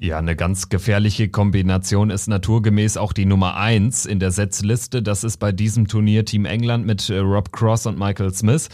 Ja, 0.00 0.19
eine 0.19 0.37
ganz 0.37 0.69
gefährliche 0.69 1.28
Kombination 1.28 2.11
ist 2.11 2.28
naturgemäß 2.28 2.97
auch 2.99 3.12
die 3.12 3.25
Nummer 3.25 3.57
eins 3.57 4.07
in 4.07 4.21
der 4.21 4.31
Setzliste. 4.31 5.02
Das 5.02 5.25
ist 5.25 5.38
bei 5.38 5.50
diesem 5.50 5.88
Turnier 5.88 6.25
Team 6.25 6.45
England 6.45 6.87
mit 6.87 7.11
äh, 7.11 7.19
Rob 7.19 7.50
Cross 7.50 7.87
und 7.87 7.99
Michael 7.99 8.33
Smith, 8.33 8.69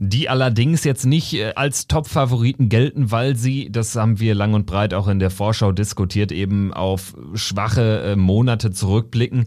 die 0.00 0.28
allerdings 0.28 0.82
jetzt 0.82 1.06
nicht 1.06 1.32
äh, 1.34 1.52
als 1.54 1.86
Top-Favoriten 1.86 2.70
gelten, 2.70 3.12
weil 3.12 3.36
sie, 3.36 3.70
das 3.70 3.94
haben 3.94 4.18
wir 4.18 4.34
lang 4.34 4.52
und 4.54 4.66
breit 4.66 4.94
auch 4.94 5.06
in 5.06 5.20
der 5.20 5.30
Vorschau 5.30 5.70
diskutiert, 5.70 6.32
eben 6.32 6.74
auf 6.74 7.14
schwache 7.34 8.02
äh, 8.02 8.16
Monate 8.16 8.72
zurückblicken 8.72 9.46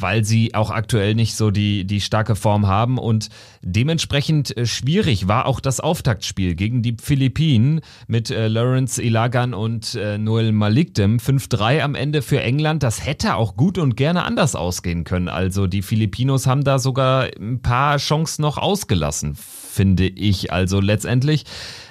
weil 0.00 0.24
sie 0.24 0.54
auch 0.54 0.70
aktuell 0.70 1.14
nicht 1.14 1.34
so 1.34 1.50
die, 1.50 1.84
die 1.84 2.00
starke 2.00 2.36
Form 2.36 2.66
haben 2.66 2.98
und 2.98 3.28
dementsprechend 3.62 4.56
äh, 4.56 4.66
schwierig 4.66 5.28
war 5.28 5.46
auch 5.46 5.60
das 5.60 5.80
Auftaktspiel 5.80 6.54
gegen 6.54 6.82
die 6.82 6.96
Philippinen 7.00 7.80
mit 8.06 8.30
äh, 8.30 8.48
Lawrence 8.48 9.02
Ilagan 9.02 9.54
und 9.54 9.94
äh, 9.94 10.18
Noel 10.18 10.52
Malikdem. 10.52 11.18
5-3 11.18 11.80
am 11.80 11.94
Ende 11.94 12.22
für 12.22 12.40
England. 12.40 12.82
Das 12.82 13.04
hätte 13.04 13.36
auch 13.36 13.56
gut 13.56 13.78
und 13.78 13.96
gerne 13.96 14.24
anders 14.24 14.54
ausgehen 14.54 15.04
können. 15.04 15.28
Also 15.28 15.66
die 15.66 15.82
Filipinos 15.82 16.46
haben 16.46 16.64
da 16.64 16.78
sogar 16.78 17.28
ein 17.38 17.60
paar 17.60 17.96
Chancen 17.98 18.42
noch 18.42 18.58
ausgelassen 18.58 19.36
finde 19.76 20.06
ich. 20.06 20.52
Also 20.52 20.80
letztendlich 20.80 21.44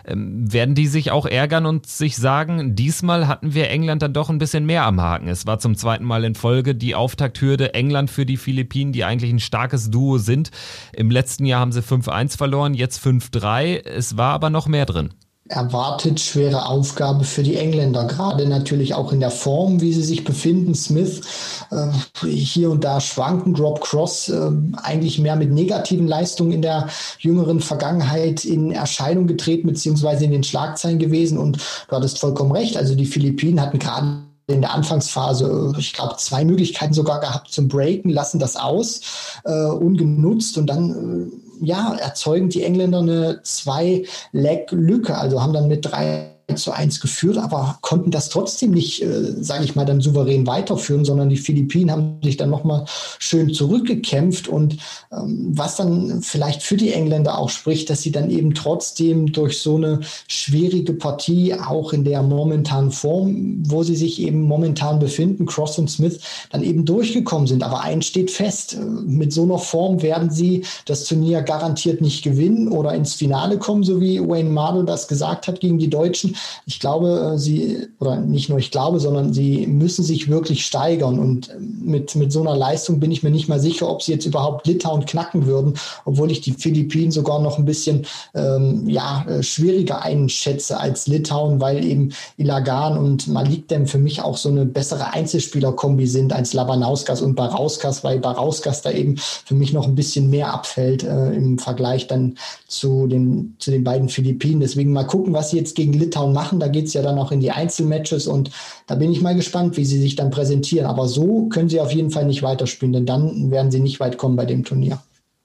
ähm, 0.07 0.51
werden 0.51 0.75
die 0.75 0.87
sich 0.87 1.11
auch 1.11 1.25
ärgern 1.25 1.65
und 1.65 1.87
sich 1.87 2.15
sagen, 2.15 2.75
diesmal 2.75 3.27
hatten 3.27 3.53
wir 3.53 3.69
England 3.69 4.01
dann 4.01 4.13
doch 4.13 4.29
ein 4.29 4.37
bisschen 4.37 4.65
mehr 4.65 4.85
am 4.85 5.01
Haken. 5.01 5.27
Es 5.27 5.45
war 5.45 5.59
zum 5.59 5.75
zweiten 5.75 6.05
Mal 6.05 6.23
in 6.23 6.35
Folge 6.35 6.75
die 6.75 6.95
Auftakthürde 6.95 7.73
England 7.73 8.09
für 8.09 8.25
die 8.25 8.37
Philippinen, 8.37 8.91
die 8.91 9.03
eigentlich 9.03 9.31
ein 9.31 9.39
starkes 9.39 9.89
Duo 9.89 10.17
sind. 10.17 10.51
Im 10.93 11.11
letzten 11.11 11.45
Jahr 11.45 11.59
haben 11.59 11.71
sie 11.71 11.81
5-1 11.81 12.37
verloren, 12.37 12.73
jetzt 12.73 13.05
5-3. 13.05 13.85
Es 13.85 14.17
war 14.17 14.33
aber 14.33 14.49
noch 14.49 14.67
mehr 14.67 14.85
drin. 14.85 15.13
Erwartet 15.47 16.19
schwere 16.19 16.65
Aufgabe 16.65 17.23
für 17.23 17.43
die 17.43 17.55
Engländer, 17.55 18.05
gerade 18.05 18.47
natürlich 18.47 18.95
auch 18.95 19.11
in 19.11 19.19
der 19.19 19.29
Form, 19.29 19.79
wie 19.79 19.93
sie 19.93 20.01
sich 20.01 20.23
befinden. 20.23 20.73
Smith 20.73 21.21
äh, 21.69 22.27
hier 22.27 22.71
und 22.71 22.83
da 22.83 22.99
schwanken, 22.99 23.53
Drop 23.53 23.81
Cross 23.81 24.29
äh, 24.29 24.51
eigentlich 24.81 25.19
mehr 25.19 25.35
mit 25.35 25.51
negativen 25.51 26.07
Leistungen 26.07 26.51
in 26.51 26.61
der 26.63 26.89
jüngeren 27.19 27.59
Vergangenheit 27.59 28.43
in 28.43 28.71
Erscheinung 28.71 29.27
getreten, 29.27 29.67
beziehungsweise 29.67 30.25
in 30.25 30.31
den 30.31 30.43
Schlagzeilen 30.43 30.97
gewesen. 30.97 31.37
Und 31.37 31.57
du 31.87 31.95
hattest 31.95 32.17
vollkommen 32.17 32.51
recht. 32.51 32.75
Also 32.75 32.95
die 32.95 33.05
Philippinen 33.05 33.61
hatten 33.61 33.77
gerade 33.77 34.23
in 34.47 34.61
der 34.61 34.73
Anfangsphase, 34.73 35.73
ich 35.77 35.93
glaube, 35.93 36.15
zwei 36.17 36.45
Möglichkeiten 36.45 36.93
sogar 36.93 37.19
gehabt 37.19 37.51
zum 37.51 37.67
Breaken, 37.67 38.11
lassen 38.11 38.39
das 38.39 38.55
aus, 38.55 39.01
äh, 39.43 39.65
ungenutzt 39.65 40.57
und 40.57 40.67
dann 40.67 41.31
äh, 41.31 41.44
ja, 41.61 41.95
erzeugen 41.95 42.49
die 42.49 42.63
Engländer 42.63 42.99
eine 42.99 43.41
Zwei-Leg-Lücke, 43.43 45.17
also 45.17 45.41
haben 45.41 45.53
dann 45.53 45.67
mit 45.67 45.85
drei 45.85 46.34
zu 46.53 46.71
eins 46.71 46.99
geführt, 46.99 47.37
aber 47.37 47.77
konnten 47.81 48.11
das 48.11 48.29
trotzdem 48.29 48.71
nicht, 48.71 49.01
äh, 49.01 49.33
sage 49.41 49.65
ich 49.65 49.75
mal, 49.75 49.85
dann 49.85 50.01
souverän 50.01 50.45
weiterführen, 50.45 51.03
sondern 51.03 51.29
die 51.29 51.37
Philippinen 51.37 51.91
haben 51.91 52.19
sich 52.23 52.37
dann 52.37 52.49
nochmal 52.49 52.85
schön 53.19 53.53
zurückgekämpft 53.53 54.47
und 54.47 54.77
ähm, 55.11 55.51
was 55.53 55.75
dann 55.75 56.21
vielleicht 56.21 56.61
für 56.61 56.77
die 56.77 56.93
Engländer 56.93 57.37
auch 57.37 57.49
spricht, 57.49 57.89
dass 57.89 58.03
sie 58.03 58.11
dann 58.11 58.29
eben 58.29 58.53
trotzdem 58.53 59.31
durch 59.31 59.59
so 59.59 59.77
eine 59.77 60.01
schwierige 60.27 60.93
Partie 60.93 61.55
auch 61.55 61.93
in 61.93 62.03
der 62.03 62.21
momentanen 62.21 62.91
Form, 62.91 63.63
wo 63.65 63.83
sie 63.83 63.95
sich 63.95 64.21
eben 64.21 64.41
momentan 64.41 64.99
befinden, 64.99 65.45
Cross 65.45 65.79
und 65.79 65.89
Smith, 65.89 66.19
dann 66.51 66.63
eben 66.63 66.85
durchgekommen 66.85 67.47
sind. 67.47 67.63
Aber 67.63 67.81
eins 67.81 68.05
steht 68.05 68.29
fest, 68.29 68.75
äh, 68.75 68.85
mit 68.85 69.33
so 69.33 69.43
einer 69.43 69.57
Form 69.57 70.01
werden 70.01 70.29
sie 70.29 70.63
das 70.85 71.05
Turnier 71.05 71.41
garantiert 71.41 72.01
nicht 72.01 72.23
gewinnen 72.23 72.67
oder 72.67 72.93
ins 72.93 73.15
Finale 73.15 73.57
kommen, 73.57 73.83
so 73.83 73.99
wie 73.99 74.19
Wayne 74.19 74.49
Mardell 74.49 74.85
das 74.85 75.07
gesagt 75.07 75.47
hat 75.47 75.59
gegen 75.59 75.79
die 75.79 75.89
Deutschen. 75.89 76.34
Ich 76.65 76.79
glaube, 76.79 77.33
äh, 77.33 77.37
sie, 77.37 77.87
oder 77.99 78.17
nicht 78.17 78.49
nur 78.49 78.59
ich 78.59 78.71
glaube, 78.71 78.99
sondern 78.99 79.33
sie 79.33 79.67
müssen 79.67 80.03
sich 80.03 80.29
wirklich 80.29 80.65
steigern. 80.65 81.19
Und 81.19 81.49
ähm, 81.49 81.81
mit, 81.83 82.15
mit 82.15 82.31
so 82.31 82.41
einer 82.41 82.55
Leistung 82.55 82.99
bin 82.99 83.11
ich 83.11 83.23
mir 83.23 83.31
nicht 83.31 83.47
mal 83.47 83.59
sicher, 83.59 83.89
ob 83.89 84.01
sie 84.01 84.13
jetzt 84.13 84.25
überhaupt 84.25 84.67
Litauen 84.67 85.05
knacken 85.05 85.45
würden, 85.45 85.75
obwohl 86.05 86.31
ich 86.31 86.41
die 86.41 86.53
Philippinen 86.53 87.11
sogar 87.11 87.41
noch 87.41 87.57
ein 87.57 87.65
bisschen 87.65 88.05
ähm, 88.33 88.87
ja, 88.89 89.25
äh, 89.27 89.43
schwieriger 89.43 90.01
einschätze 90.01 90.79
als 90.79 91.07
Litauen, 91.07 91.59
weil 91.59 91.83
eben 91.85 92.11
Ilagan 92.37 92.97
und 92.97 93.27
Malik 93.27 93.67
Dem 93.67 93.87
für 93.87 93.97
mich 93.97 94.21
auch 94.21 94.37
so 94.37 94.49
eine 94.49 94.65
bessere 94.65 95.13
Einzelspielerkombi 95.13 96.07
sind 96.07 96.33
als 96.33 96.53
Labanauskas 96.53 97.21
und 97.21 97.35
Barauskas, 97.35 98.03
weil 98.03 98.19
Barauskas 98.19 98.81
da 98.81 98.91
eben 98.91 99.17
für 99.17 99.55
mich 99.55 99.73
noch 99.73 99.87
ein 99.87 99.95
bisschen 99.95 100.29
mehr 100.29 100.53
abfällt 100.53 101.03
äh, 101.03 101.33
im 101.33 101.59
Vergleich 101.59 102.07
dann 102.07 102.37
zu 102.67 103.07
den, 103.07 103.55
zu 103.59 103.71
den 103.71 103.83
beiden 103.83 104.09
Philippinen. 104.09 104.61
Deswegen 104.61 104.91
mal 104.91 105.05
gucken, 105.05 105.33
was 105.33 105.51
sie 105.51 105.57
jetzt 105.57 105.75
gegen 105.75 105.93
Litauen 105.93 106.24
Countdown 106.25 106.33
machen. 106.33 106.59
Da 106.59 106.67
geht 106.67 106.85
es 106.85 106.93
ja 106.93 107.01
dann 107.01 107.17
auch 107.17 107.31
in 107.31 107.39
die 107.39 107.51
Einzelmatches 107.51 108.27
und 108.27 108.51
da 108.87 108.95
bin 108.95 109.11
ich 109.11 109.21
mal 109.21 109.35
gespannt, 109.35 109.77
wie 109.77 109.85
sie 109.85 109.99
sich 109.99 110.15
dann 110.15 110.31
präsentieren. 110.31 110.87
Aber 110.87 111.07
so 111.07 111.47
können 111.49 111.69
sie 111.69 111.79
auf 111.79 111.91
jeden 111.91 112.11
Fall 112.11 112.25
nicht 112.25 112.43
weiterspielen, 112.43 112.93
denn 112.93 113.05
dann 113.05 113.51
werden 113.51 113.71
sie 113.71 113.79
nicht 113.79 113.99
weit 113.99 114.17
kommen 114.17 114.35
bei 114.35 114.45
dem 114.45 114.63
Turnier. 114.63 114.99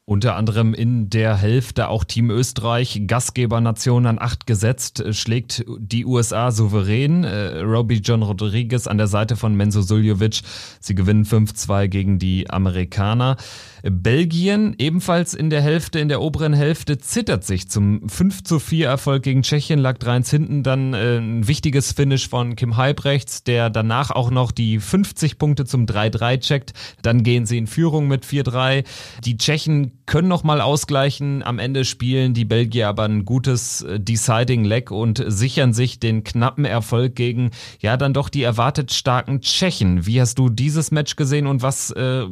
Unter 0.07 0.35
anderem 0.35 0.75
in 0.75 1.09
der 1.09 1.37
Hälfte 1.37 1.87
auch 1.87 2.03
Team 2.03 2.31
Österreich, 2.31 3.03
Gastgebernation 3.07 4.07
an 4.07 4.19
acht 4.19 4.45
gesetzt, 4.45 5.05
schlägt 5.13 5.65
die 5.79 6.05
USA 6.05 6.51
souverän. 6.51 7.23
Äh, 7.23 7.61
Robbie 7.61 8.01
John 8.03 8.25
Rodriguez 8.25 8.89
an 8.89 8.99
der 8.99 9.07
Seite 9.07 9.37
von 9.37 9.55
Menzo 9.55 9.83
Suljovic. 9.83 10.41
Sie 10.81 10.97
gewinnen 10.97 11.25
5-2 11.25 11.87
gegen 11.87 12.19
die 12.19 12.51
Amerikaner. 12.51 13.37
Belgien 13.83 14.75
ebenfalls 14.79 15.35
in 15.35 15.51
der 15.51 15.61
Hälfte, 15.61 15.99
in 15.99 16.09
der 16.09 16.21
oberen 16.21 16.53
Hälfte 16.53 16.99
zittert 16.99 17.45
sich 17.45 17.69
zum 17.69 18.09
5 18.09 18.45
zu 18.45 18.59
4 18.59 18.87
Erfolg 18.87 19.23
gegen 19.23 19.43
Tschechien, 19.43 19.79
lag 19.79 19.99
3-1 19.99 20.31
hinten, 20.31 20.63
dann 20.63 20.95
äh, 20.95 21.19
ein 21.19 21.49
wichtiges 21.49 21.93
Finish 21.93 22.29
von 22.29 22.57
Kim 22.57 22.77
Halbrechts, 22.77 23.45
der 23.45 23.71
danach 23.71 24.11
auch 24.11 24.31
noch 24.31 24.53
die 24.53 24.79
50 24.79 25.39
Punkte 25.39 25.65
zum 25.65 25.87
3-3 25.87 26.41
checkt, 26.41 26.73
dann 27.03 27.23
gehen 27.23 27.47
sie 27.47 27.59
in 27.59 27.67
Führung 27.67 28.09
mit 28.09 28.25
4-3. 28.25 28.85
Die 29.25 29.37
Tschechen 29.37 29.93
können 30.07 30.29
noch 30.29 30.45
mal 30.45 30.61
ausgleichen, 30.61 31.43
am 31.43 31.59
Ende 31.59 31.85
spielen 31.85 32.35
die 32.35 32.45
Belgier 32.45 32.89
aber 32.89 33.05
ein 33.05 33.25
gutes 33.25 33.83
äh, 33.83 34.01
Deciding 34.01 34.65
Leg 34.65 34.91
und 34.91 35.25
sichern 35.27 35.73
sich 35.73 36.01
den 36.01 36.25
knappen 36.25 36.65
Erfolg 36.65 37.15
gegen 37.15 37.51
ja 37.81 37.97
dann 37.97 38.13
doch 38.13 38.29
die 38.29 38.43
erwartet 38.43 38.93
starken 38.93 39.41
Tschechen. 39.41 40.07
Wie 40.07 40.21
hast 40.21 40.39
du 40.39 40.49
dieses 40.49 40.91
Match 40.91 41.17
gesehen 41.17 41.47
und 41.47 41.63
was 41.63 41.91
äh, 41.93 42.27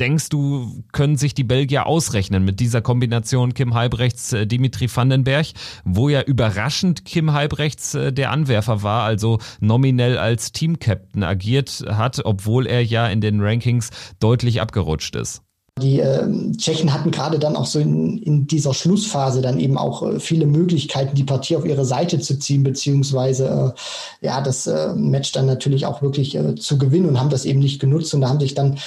denkst 0.00 0.30
du, 0.30 0.82
können 0.92 1.16
sich 1.16 1.34
die 1.34 1.44
Belgier 1.44 1.86
ausrechnen 1.86 2.44
mit 2.44 2.58
dieser 2.58 2.80
Kombination 2.80 3.54
Kim 3.54 3.74
Halbrechts, 3.74 4.32
äh, 4.32 4.46
Dimitri 4.46 4.88
Vandenberg, 4.94 5.46
wo 5.84 6.08
ja 6.08 6.22
überraschend 6.22 7.04
Kim 7.04 7.32
Halbrechts 7.32 7.94
äh, 7.94 8.12
der 8.12 8.30
Anwerfer 8.30 8.82
war, 8.82 9.04
also 9.04 9.38
nominell 9.60 10.18
als 10.18 10.52
Teamcaptain 10.52 11.22
agiert 11.22 11.84
hat, 11.86 12.24
obwohl 12.24 12.66
er 12.66 12.84
ja 12.84 13.06
in 13.06 13.20
den 13.20 13.40
Rankings 13.40 13.90
deutlich 14.18 14.60
abgerutscht 14.60 15.14
ist. 15.16 15.42
Die 15.80 16.00
äh, 16.00 16.26
Tschechen 16.56 16.92
hatten 16.92 17.10
gerade 17.10 17.38
dann 17.38 17.56
auch 17.56 17.66
so 17.66 17.78
in, 17.78 18.18
in 18.18 18.46
dieser 18.46 18.74
Schlussphase 18.74 19.40
dann 19.40 19.58
eben 19.58 19.78
auch 19.78 20.02
äh, 20.02 20.20
viele 20.20 20.46
Möglichkeiten, 20.46 21.14
die 21.14 21.24
Partie 21.24 21.56
auf 21.56 21.64
ihre 21.64 21.84
Seite 21.84 22.18
zu 22.20 22.38
ziehen, 22.38 22.62
beziehungsweise 22.62 23.74
äh, 24.22 24.26
ja, 24.26 24.40
das 24.40 24.66
äh, 24.66 24.94
Match 24.94 25.32
dann 25.32 25.46
natürlich 25.46 25.86
auch 25.86 26.02
wirklich 26.02 26.38
zu 26.58 26.78
gewinnen 26.78 27.08
und 27.08 27.20
haben 27.20 27.30
das 27.30 27.44
eben 27.44 27.60
nicht 27.60 27.80
genutzt. 27.80 28.12
Und 28.14 28.22
da 28.22 28.28
haben 28.28 28.40
sich 28.40 28.54
dann 28.54 28.78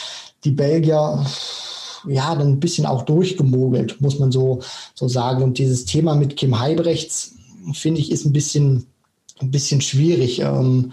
die 0.44 0.52
Belgier 0.52 1.26
ja 2.08 2.36
dann 2.36 2.48
ein 2.48 2.60
bisschen 2.60 2.86
auch 2.86 3.04
durchgemogelt, 3.04 4.02
muss 4.02 4.20
man 4.20 4.32
so, 4.32 4.62
so 4.94 5.08
sagen. 5.08 5.44
Und 5.44 5.58
dieses 5.58 5.86
Thema 5.86 6.16
mit 6.16 6.36
Kim 6.36 6.60
Heibrechts, 6.60 7.36
finde 7.74 8.02
ich, 8.02 8.12
ist 8.12 8.26
ein 8.26 8.34
bisschen, 8.34 8.88
ein 9.40 9.52
bisschen 9.52 9.82
schwierig. 9.82 10.40
Ähm, 10.40 10.92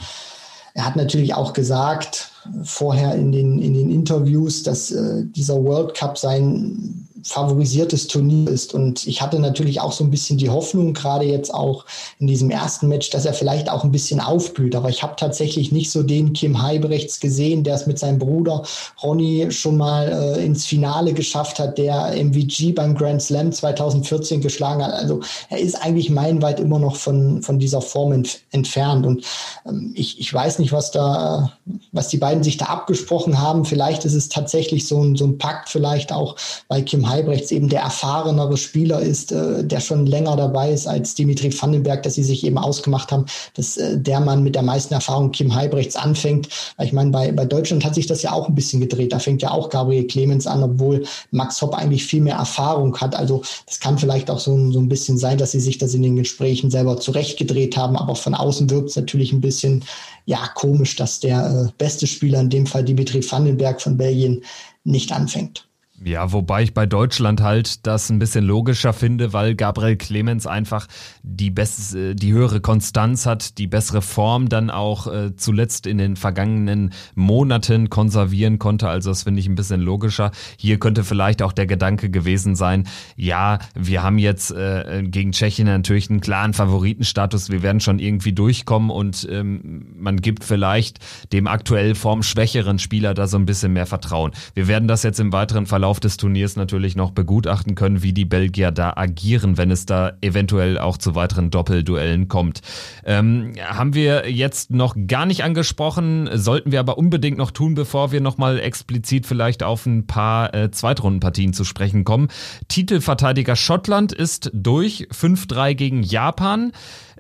er 0.75 0.87
hat 0.87 0.97
natürlich 0.97 1.35
auch 1.35 1.53
gesagt, 1.53 2.31
vorher 2.63 3.15
in 3.17 3.33
den, 3.33 3.61
in 3.61 3.75
den 3.75 3.91
Interviews, 3.91 4.63
dass 4.63 4.91
äh, 4.93 5.25
dieser 5.25 5.63
World 5.63 5.95
Cup 5.95 6.17
sein 6.17 7.09
favorisiertes 7.25 8.07
Turnier 8.07 8.51
ist. 8.51 8.75
Und 8.75 9.07
ich 9.07 9.23
hatte 9.23 9.39
natürlich 9.39 9.81
auch 9.81 9.93
so 9.93 10.05
ein 10.05 10.11
bisschen 10.11 10.39
die 10.39 10.51
Hoffnung, 10.51 10.95
gerade 10.95 11.25
jetzt 11.25 11.53
auch 11.53 11.85
in 12.19 12.27
diesem 12.27 12.51
ersten 12.51 12.89
Match, 12.89 13.11
dass 13.11 13.27
er 13.27 13.35
vielleicht 13.35 13.71
auch 13.71 13.85
ein 13.85 13.93
bisschen 13.93 14.21
aufblüht. 14.21 14.75
Aber 14.75 14.89
ich 14.89 15.03
habe 15.03 15.17
tatsächlich 15.17 15.73
nicht 15.73 15.91
so 15.91 16.03
den 16.03 16.33
Kim 16.33 16.63
Heibrechts 16.63 17.21
gesehen, 17.21 17.65
der 17.65 17.75
es 17.75 17.87
mit 17.87 17.99
seinem 17.99 18.19
Bruder 18.19 18.63
Ronny 19.03 19.51
schon 19.51 19.77
mal 19.77 20.37
äh, 20.37 20.45
ins 20.45 20.67
Finale 20.67 21.13
geschafft 21.13 21.59
hat, 21.59 21.79
der 21.79 22.13
MVG 22.17 22.73
beim 22.73 22.95
Grand 22.95 23.23
Slam 23.23 23.53
2014 23.53 24.41
geschlagen 24.41 24.85
hat. 24.85 24.93
Also 24.93 25.21
er 25.49 25.59
ist 25.59 25.75
eigentlich 25.75 26.11
meilenweit 26.11 26.61
immer 26.61 26.79
noch 26.79 26.97
von, 26.97 27.43
von 27.43 27.59
dieser 27.59 27.81
Form 27.81 28.13
ent 28.13 28.41
entfernt. 28.51 29.07
Und 29.07 29.25
ähm, 29.67 29.93
ich, 29.95 30.21
ich 30.21 30.33
weiß 30.33 30.59
nicht, 30.59 30.73
was 30.73 30.91
da, 30.91 31.53
was 31.93 32.09
die 32.09 32.19
beiden 32.19 32.43
sich 32.43 32.57
da 32.57 32.67
abgesprochen 32.67 33.41
haben. 33.41 33.65
Vielleicht 33.65 34.05
ist 34.05 34.15
es 34.15 34.29
tatsächlich 34.29 34.87
so 34.87 35.03
ein, 35.03 35.17
so 35.17 35.25
ein 35.25 35.39
Pakt, 35.39 35.69
vielleicht 35.69 36.13
auch, 36.13 36.37
weil 36.69 36.83
Kim 36.85 37.10
Halbrechts 37.11 37.51
eben 37.51 37.69
der 37.69 37.81
erfahrenere 37.81 38.57
Spieler 38.57 39.01
ist, 39.01 39.33
äh, 39.33 39.65
der 39.65 39.81
schon 39.81 40.07
länger 40.07 40.37
dabei 40.37 40.73
ist 40.73 40.87
als 40.87 41.15
Dimitri 41.15 41.53
Vandenberg, 41.53 42.03
dass 42.03 42.15
sie 42.15 42.23
sich 42.23 42.45
eben 42.45 42.59
ausgemacht 42.59 43.13
haben, 43.13 43.27
dass 43.55 43.77
äh, 43.77 43.99
der 43.99 44.21
Mann 44.21 44.43
mit 44.43 44.55
der 44.55 44.63
meisten 44.63 44.95
Erfahrung 44.95 45.33
Kim 45.33 45.55
Halbrechts 45.55 45.97
anfängt. 45.97 46.49
Ich 46.81 46.93
meine, 46.93 47.11
bei, 47.11 47.33
bei 47.33 47.45
Deutschland 47.45 47.85
hat 47.85 47.95
sich 47.95 48.07
das 48.07 48.23
ja 48.23 48.33
auch 48.33 48.49
ein 48.49 48.55
bisschen 48.55 48.81
gedreht. 48.81 49.13
Da 49.13 49.19
fängt 49.19 49.43
ja 49.43 49.51
auch 49.51 49.69
Gabriel 49.69 50.07
Clemens 50.07 50.47
an, 50.47 50.63
obwohl 50.63 51.05
Max 51.31 51.61
Hopp 51.61 51.75
eigentlich 51.75 52.05
viel 52.05 52.23
mehr 52.23 52.37
Erfahrung 52.37 52.97
hat. 52.99 53.15
Also 53.15 53.43
das 53.67 53.81
kann 53.81 53.99
vielleicht 53.99 54.31
auch 54.31 54.41
so, 54.41 54.71
so 54.73 54.79
ein 54.79 54.89
bisschen 54.89 55.19
sein, 55.19 55.39
dass 55.39 55.53
sie 55.53 55.61
sich 55.61 55.79
das 55.79 55.95
in 55.95 56.03
den 56.03 56.17
Gesprächen 56.17 56.71
selber 56.71 56.99
zurechtgedreht 56.99 57.77
haben. 57.77 57.97
Aber 57.97 58.15
von 58.15 58.35
außen 58.35 58.71
wirkt 58.71 58.91
es 58.91 58.97
natürlich 58.97 59.33
ein 59.33 59.41
bisschen 59.41 59.85
ja 60.27 60.49
komisch, 60.55 60.97
dass 60.97 61.21
der 61.21 61.69
äh, 61.69 61.73
beste 61.79 62.07
Spieler, 62.07 62.41
in 62.41 62.51
dem 62.51 62.67
Fall 62.67 62.85
Dimitri 62.85 63.21
Vandenberg 63.29 63.81
von 63.81 63.97
Belgien, 63.97 64.45
nicht 64.85 65.13
anfängt. 65.13 65.70
Ja, 66.03 66.33
wobei 66.33 66.63
ich 66.63 66.73
bei 66.73 66.87
Deutschland 66.87 67.43
halt 67.43 67.87
das 67.87 68.09
ein 68.09 68.19
bisschen 68.19 68.45
logischer 68.45 68.95
finde, 68.95 69.35
weil 69.35 69.55
Gabriel 69.55 69.97
Clemens 69.97 70.47
einfach 70.47 70.87
die 71.23 71.51
beste, 71.51 72.15
die 72.15 72.33
höhere 72.33 72.63
Konstanz 72.63 73.27
hat, 73.27 73.59
die 73.59 73.67
bessere 73.67 74.01
Form 74.01 74.49
dann 74.49 74.71
auch 74.71 75.09
äh, 75.09 75.37
zuletzt 75.37 75.87
in 75.87 75.99
den 75.99 76.17
vergangenen 76.17 76.95
Monaten 77.15 77.91
konservieren 77.91 78.59
konnte. 78.59 78.89
Also 78.89 79.11
das 79.11 79.25
finde 79.25 79.41
ich 79.41 79.47
ein 79.47 79.57
bisschen 79.57 79.83
logischer. 79.83 80.31
Hier 80.57 80.79
könnte 80.79 81.05
vielleicht 81.05 81.43
auch 81.43 81.53
der 81.53 81.67
Gedanke 81.67 82.09
gewesen 82.09 82.57
sein, 82.57 82.89
ja, 83.17 83.59
wir 83.75 84.03
haben 84.03 84.17
jetzt 84.17 84.53
äh, 84.53 85.03
gegen 85.03 85.33
Tschechien 85.33 85.67
natürlich 85.67 86.09
einen 86.09 86.23
klaren 86.23 86.55
Favoritenstatus. 86.55 87.51
Wir 87.51 87.63
werden 87.63 87.81
schon 87.81 87.99
irgendwie 87.99 88.33
durchkommen 88.33 88.89
und 88.89 89.29
ähm, 89.31 89.85
man 89.99 90.17
gibt 90.17 90.45
vielleicht 90.45 90.99
dem 91.35 91.47
aktuell 91.47 91.95
formschwächeren 91.95 92.79
Spieler 92.79 93.13
da 93.13 93.27
so 93.27 93.37
ein 93.37 93.45
bisschen 93.45 93.75
mehr 93.75 93.87
Vertrauen. 93.87 94.31
Wir 94.55 94.67
werden 94.67 94.89
das 94.89 95.03
jetzt 95.03 95.21
im 95.21 95.35
weiteren 95.35 95.67
Verlauf 95.67 95.90
Verlauf 95.91 95.99
des 95.99 96.19
Turniers 96.19 96.55
natürlich 96.55 96.95
noch 96.95 97.11
begutachten 97.11 97.75
können, 97.75 98.01
wie 98.05 98.13
die 98.13 98.25
Belgier 98.25 98.71
da 98.71 98.93
agieren, 98.95 99.59
wenn 99.59 99.73
es 99.73 99.87
da 99.87 100.13
eventuell 100.21 100.79
auch 100.79 100.97
zu 100.97 101.17
weiteren 101.17 101.51
Doppelduellen 101.51 102.29
kommt. 102.29 102.61
Ähm, 103.05 103.55
haben 103.61 103.93
wir 103.95 104.31
jetzt 104.31 104.71
noch 104.71 104.95
gar 105.09 105.27
nicht 105.27 105.43
angesprochen, 105.43 106.31
sollten 106.33 106.71
wir 106.71 106.79
aber 106.79 106.97
unbedingt 106.97 107.39
noch 107.39 107.51
tun, 107.51 107.75
bevor 107.75 108.13
wir 108.13 108.21
nochmal 108.21 108.61
explizit 108.61 109.27
vielleicht 109.27 109.65
auf 109.65 109.85
ein 109.85 110.07
paar 110.07 110.55
äh, 110.55 110.71
Zweitrundenpartien 110.71 111.55
zu 111.55 111.65
sprechen 111.65 112.05
kommen. 112.05 112.29
Titelverteidiger 112.69 113.57
Schottland 113.57 114.13
ist 114.13 114.53
durch 114.55 115.09
5-3 115.13 115.75
gegen 115.75 116.03
Japan. 116.05 116.71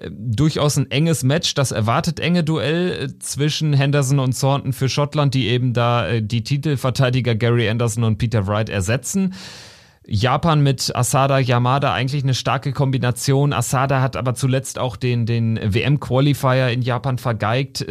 Äh, 0.01 0.11
durchaus 0.13 0.77
ein 0.77 0.91
enges 0.91 1.23
Match, 1.23 1.55
das 1.55 1.73
erwartet 1.73 2.21
enge 2.21 2.43
Duell 2.43 3.05
äh, 3.05 3.19
zwischen 3.19 3.73
Henderson 3.73 4.19
und 4.19 4.39
Thornton 4.39 4.73
für 4.73 4.89
Schottland, 4.89 5.35
die 5.35 5.49
eben 5.49 5.73
da 5.73 6.09
äh, 6.09 6.23
die 6.23 6.43
Titelverteidiger 6.43 7.35
Gary 7.35 7.69
Anderson 7.69 8.05
und 8.05 8.19
Peter 8.19 8.47
Wright 8.47 8.69
ersetzen. 8.69 9.35
Japan 10.07 10.63
mit 10.63 10.95
Asada 10.97 11.39
Yamada 11.39 11.93
eigentlich 11.93 12.25
eine 12.25 12.35
starke 12.35 12.73
Kombination. 12.73 13.53
Asada 13.53 14.01
hat 14.01 14.17
aber 14.17 14.35
zuletzt 14.35 14.79
auch 14.79 14.97
den, 14.97 15.25
den 15.25 15.57
WM-Qualifier 15.63 16.71
in 16.71 16.83
Japan 16.83 17.19
vergeigt 17.19 17.87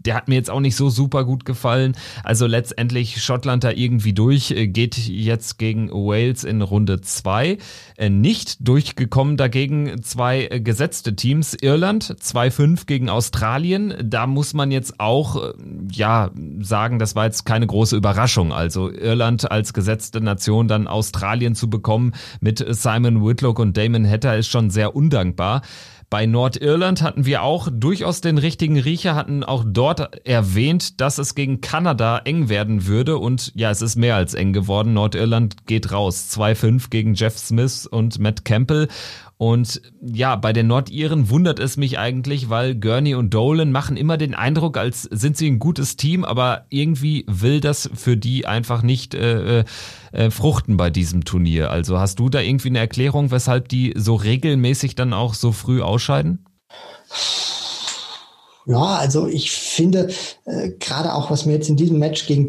der 0.00 0.14
hat 0.14 0.28
mir 0.28 0.34
jetzt 0.34 0.50
auch 0.50 0.60
nicht 0.60 0.76
so 0.76 0.90
super 0.90 1.24
gut 1.24 1.44
gefallen. 1.44 1.96
Also 2.24 2.46
letztendlich 2.46 3.22
Schottland 3.22 3.64
da 3.64 3.70
irgendwie 3.70 4.12
durch, 4.12 4.50
äh, 4.50 4.66
geht 4.66 4.96
jetzt 4.96 5.58
gegen 5.58 5.90
Wales 5.90 6.44
in 6.44 6.62
Runde 6.62 7.00
zwei 7.02 7.58
äh, 7.96 8.08
Nicht 8.08 8.66
durchgekommen 8.66 9.36
dagegen 9.36 10.02
zwei 10.02 10.48
äh, 10.50 10.60
gesetzte 10.60 11.14
Teams. 11.14 11.54
Irland 11.54 12.16
2-5 12.20 12.86
gegen 12.86 13.08
Australien. 13.08 13.94
Da 14.02 14.26
muss 14.26 14.54
man 14.54 14.70
jetzt 14.70 14.98
auch, 14.98 15.54
ja, 15.92 16.30
sagen, 16.60 16.98
das 16.98 17.14
war 17.14 17.26
jetzt 17.26 17.44
keine 17.44 17.66
große 17.66 17.96
Überraschung. 17.96 18.52
Also 18.52 18.90
Irland 18.90 19.50
als 19.50 19.72
gesetzte 19.72 20.20
Nation 20.20 20.68
dann 20.68 20.86
Australien 20.86 21.54
zu 21.54 21.68
bekommen 21.68 22.12
mit 22.40 22.64
Simon 22.68 23.24
Whitlock 23.24 23.58
und 23.58 23.76
Damon 23.76 24.08
Hatter 24.08 24.36
ist 24.36 24.48
schon 24.48 24.70
sehr 24.70 24.96
undankbar. 24.96 25.62
Bei 26.10 26.26
Nordirland 26.26 27.02
hatten 27.02 27.24
wir 27.24 27.44
auch 27.44 27.68
durchaus 27.72 28.20
den 28.20 28.36
richtigen 28.36 28.76
Riecher, 28.76 29.14
hatten 29.14 29.44
auch 29.44 29.62
dort 29.64 30.26
erwähnt, 30.26 31.00
dass 31.00 31.18
es 31.18 31.36
gegen 31.36 31.60
Kanada 31.60 32.18
eng 32.24 32.48
werden 32.48 32.86
würde 32.88 33.16
und 33.16 33.52
ja, 33.54 33.70
es 33.70 33.80
ist 33.80 33.94
mehr 33.94 34.16
als 34.16 34.34
eng 34.34 34.52
geworden. 34.52 34.92
Nordirland 34.92 35.68
geht 35.68 35.92
raus. 35.92 36.28
2-5 36.36 36.90
gegen 36.90 37.14
Jeff 37.14 37.38
Smith 37.38 37.86
und 37.86 38.18
Matt 38.18 38.44
Campbell 38.44 38.88
und 39.40 39.80
ja, 40.02 40.36
bei 40.36 40.52
den 40.52 40.66
Nordiren 40.66 41.30
wundert 41.30 41.60
es 41.60 41.78
mich 41.78 41.98
eigentlich, 41.98 42.50
weil 42.50 42.74
Gurney 42.74 43.14
und 43.14 43.32
Dolan 43.32 43.72
machen 43.72 43.96
immer 43.96 44.18
den 44.18 44.34
Eindruck, 44.34 44.76
als 44.76 45.04
sind 45.04 45.38
sie 45.38 45.46
ein 45.50 45.58
gutes 45.58 45.96
Team, 45.96 46.26
aber 46.26 46.66
irgendwie 46.68 47.24
will 47.26 47.62
das 47.62 47.88
für 47.94 48.18
die 48.18 48.44
einfach 48.44 48.82
nicht 48.82 49.14
äh, 49.14 49.64
äh, 50.12 50.30
fruchten 50.30 50.76
bei 50.76 50.90
diesem 50.90 51.24
Turnier. 51.24 51.70
Also 51.70 51.98
hast 51.98 52.18
du 52.18 52.28
da 52.28 52.40
irgendwie 52.40 52.68
eine 52.68 52.80
Erklärung, 52.80 53.30
weshalb 53.30 53.70
die 53.70 53.94
so 53.96 54.14
regelmäßig 54.14 54.94
dann 54.94 55.14
auch 55.14 55.32
so 55.32 55.52
früh 55.52 55.80
ausscheiden? 55.80 56.44
Ja, 58.66 58.96
also 58.96 59.26
ich 59.26 59.52
finde, 59.52 60.10
äh, 60.44 60.72
gerade 60.78 61.14
auch 61.14 61.30
was 61.30 61.46
mir 61.46 61.54
jetzt 61.54 61.70
in 61.70 61.76
diesem 61.76 61.98
Match 61.98 62.26
gegen 62.26 62.48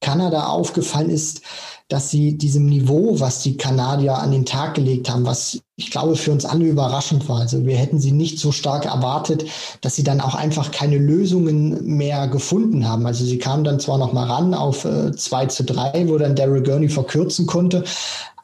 Kanada 0.00 0.46
aufgefallen 0.46 1.10
ist, 1.10 1.42
dass 1.92 2.10
sie 2.10 2.38
diesem 2.38 2.66
Niveau, 2.66 3.20
was 3.20 3.42
die 3.42 3.56
Kanadier 3.58 4.14
an 4.14 4.32
den 4.32 4.46
Tag 4.46 4.74
gelegt 4.74 5.10
haben, 5.10 5.26
was 5.26 5.60
ich 5.82 5.90
glaube 5.90 6.16
für 6.16 6.30
uns 6.30 6.44
alle 6.44 6.64
überraschend 6.64 7.28
war. 7.28 7.40
Also 7.40 7.66
wir 7.66 7.76
hätten 7.76 7.98
sie 7.98 8.12
nicht 8.12 8.38
so 8.38 8.52
stark 8.52 8.86
erwartet, 8.86 9.44
dass 9.80 9.96
sie 9.96 10.04
dann 10.04 10.20
auch 10.20 10.34
einfach 10.34 10.70
keine 10.70 10.98
Lösungen 10.98 11.84
mehr 11.84 12.28
gefunden 12.28 12.88
haben. 12.88 13.06
Also 13.06 13.24
sie 13.24 13.38
kamen 13.38 13.64
dann 13.64 13.80
zwar 13.80 13.98
noch 13.98 14.12
mal 14.12 14.26
ran 14.26 14.54
auf 14.54 14.84
äh, 14.84 15.12
2 15.12 15.46
zu 15.46 15.64
3, 15.64 16.08
wo 16.08 16.18
dann 16.18 16.36
Daryl 16.36 16.62
Gurney 16.62 16.88
verkürzen 16.88 17.46
konnte, 17.46 17.84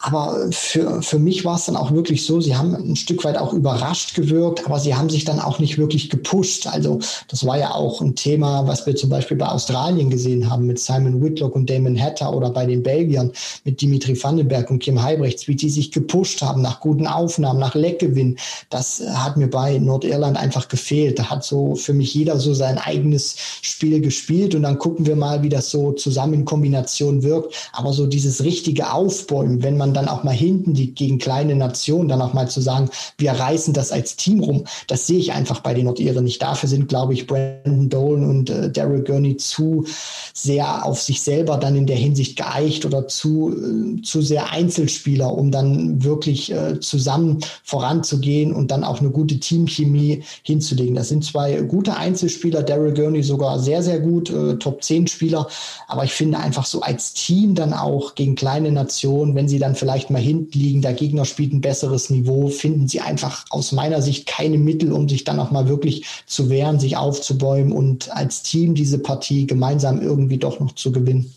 aber 0.01 0.49
für, 0.53 1.03
für 1.03 1.19
mich 1.19 1.45
war 1.45 1.57
es 1.57 1.65
dann 1.65 1.77
auch 1.77 1.91
wirklich 1.91 2.25
so, 2.25 2.41
sie 2.41 2.57
haben 2.57 2.75
ein 2.75 2.97
Stück 2.97 3.25
weit 3.25 3.37
auch 3.37 3.53
überrascht 3.53 4.15
gewirkt, 4.15 4.65
aber 4.65 4.79
sie 4.79 4.95
haben 4.95 5.11
sich 5.11 5.25
dann 5.25 5.41
auch 5.41 5.59
nicht 5.59 5.77
wirklich 5.77 6.09
gepusht. 6.09 6.69
Also 6.69 7.01
das 7.27 7.45
war 7.45 7.59
ja 7.59 7.73
auch 7.73 8.01
ein 8.01 8.15
Thema, 8.15 8.67
was 8.69 8.87
wir 8.87 8.95
zum 8.95 9.11
Beispiel 9.11 9.37
bei 9.37 9.49
Australien 9.49 10.09
gesehen 10.09 10.49
haben 10.49 10.67
mit 10.67 10.79
Simon 10.79 11.21
Whitlock 11.21 11.57
und 11.57 11.69
Damon 11.69 12.01
Hatter 12.01 12.33
oder 12.33 12.51
bei 12.51 12.65
den 12.65 12.85
Belgiern 12.85 13.33
mit 13.65 13.81
Dimitri 13.81 14.23
Vandenberg 14.23 14.71
und 14.71 14.79
Kim 14.79 15.03
Heibrechts, 15.03 15.49
wie 15.49 15.57
die 15.57 15.71
sich 15.71 15.91
gepusht 15.91 16.43
haben 16.43 16.63
nach 16.63 16.79
guten 16.79 17.09
Aufnahmen, 17.09 17.59
nach 17.59 17.75
Leckgewinn. 17.75 18.39
Das 18.71 19.03
hat 19.15 19.37
mir 19.37 19.49
bei 19.49 19.79
Nordirland 19.79 20.37
einfach 20.37 20.69
gefehlt. 20.69 21.19
Da 21.19 21.29
hat 21.29 21.45
so 21.45 21.75
für 21.75 21.93
mich 21.93 22.15
jeder 22.15 22.39
so 22.39 22.55
sein 22.55 22.79
eigenes 22.79 23.37
Spiel 23.63 24.01
gespielt 24.01 24.55
und 24.55 24.63
dann 24.63 24.79
gucken 24.79 25.07
wir 25.07 25.17
mal, 25.17 25.43
wie 25.43 25.49
das 25.49 25.71
so 25.71 25.91
zusammen 25.93 26.35
in 26.35 26.45
Kombination 26.45 27.25
wirkt. 27.25 27.55
Aber 27.73 27.93
so 27.93 28.07
dieses 28.07 28.45
richtige 28.45 28.93
Aufbäumen, 28.93 29.63
wenn 29.65 29.77
man 29.77 29.88
man 29.89 29.95
dann 29.95 30.09
auch 30.09 30.23
mal 30.25 30.35
hinten 30.35 30.75
die 30.75 30.95
gegen 30.95 31.19
kleine 31.19 31.55
Nationen 31.57 32.09
dann 32.09 32.23
auch 32.23 32.35
mal 32.35 32.49
zu 32.49 32.61
sagen, 32.61 32.91
wir 33.17 33.33
reißen 33.33 33.75
das 33.75 33.91
als 33.91 34.17
Team 34.17 34.41
rum, 34.41 34.65
das 34.87 35.07
sehe 35.07 35.19
ich 35.19 35.33
einfach 35.33 35.61
bei 35.61 35.75
den 35.75 35.87
Nordiren 35.87 36.25
nicht. 36.25 36.43
Dafür 36.43 36.69
sind, 36.69 36.89
glaube 36.89 37.15
ich, 37.15 37.27
Brandon 37.27 37.89
Dolan 37.89 38.29
und 38.29 38.51
äh, 38.51 38.71
Daryl 38.71 39.03
Gurney 39.03 39.37
zu 39.37 39.85
sehr 40.35 40.85
auf 40.85 41.01
sich 41.01 41.23
selber 41.23 41.57
dann 41.57 41.75
in 41.75 41.87
der 41.87 41.97
Hinsicht 41.97 42.37
geeicht 42.37 42.85
oder 42.85 43.09
zu, 43.09 43.51
äh, 43.53 44.03
zu 44.03 44.23
sehr 44.23 44.53
Einzelspieler, 44.53 45.33
um 45.33 45.51
dann 45.51 46.05
wirklich 46.05 46.53
äh, 46.53 46.79
zusammen 46.81 47.39
voranzugehen 47.65 48.53
und 48.53 48.71
dann 48.71 48.85
auch 48.85 49.01
eine 49.01 49.11
gute 49.11 49.41
Teamchemie 49.41 50.23
hinzulegen. 50.43 50.95
Das 50.95 51.09
sind 51.09 51.25
zwei 51.25 51.63
gute 51.63 51.97
Einzelspieler, 51.97 52.63
Daryl 52.63 52.95
Gurney 52.95 53.23
sogar 53.23 53.59
sehr, 53.59 53.83
sehr 53.83 54.01
gut, 54.01 54.31
äh, 54.31 54.57
Top 54.57 54.83
10 54.83 55.07
Spieler, 55.07 55.49
aber 55.87 56.05
ich 56.05 56.13
finde 56.13 56.39
einfach 56.39 56.67
so 56.67 56.81
als 56.83 57.15
Team 57.15 57.55
dann 57.55 57.73
auch 57.73 58.15
gegen 58.15 58.35
kleine 58.35 58.71
Nationen, 58.71 59.35
wenn 59.35 59.49
sie 59.49 59.59
dann 59.59 59.75
vielleicht 59.79 60.11
mal 60.11 60.21
hinten 60.21 60.59
liegen, 60.59 60.83
der 60.83 60.93
Gegner 60.93 61.25
spielt 61.25 61.53
ein 61.53 61.61
besseres 61.61 62.11
Niveau, 62.11 62.49
finden 62.49 62.89
sie 62.89 63.01
einfach 63.01 63.45
aus 63.51 63.73
meiner 63.73 64.03
Sicht 64.03 64.27
keine 64.27 64.59
Mittel, 64.59 64.93
um 64.93 65.09
sich 65.09 65.25
dann 65.25 65.41
auch 65.41 65.51
mal 65.51 65.69
wirklich 65.69 66.05
zu 66.27 66.51
wehren, 66.51 66.81
sich 66.81 66.97
aufzubäumen 66.97 67.73
und 67.73 68.15
als 68.15 68.43
Team 68.43 68.75
diese 68.75 68.99
Partie 68.99 69.47
gemeinsam 69.47 70.01
irgendwie 70.01 70.39
doch 70.39 70.61
noch 70.61 70.73
zu 70.75 70.93
gewinnen. 70.93 71.33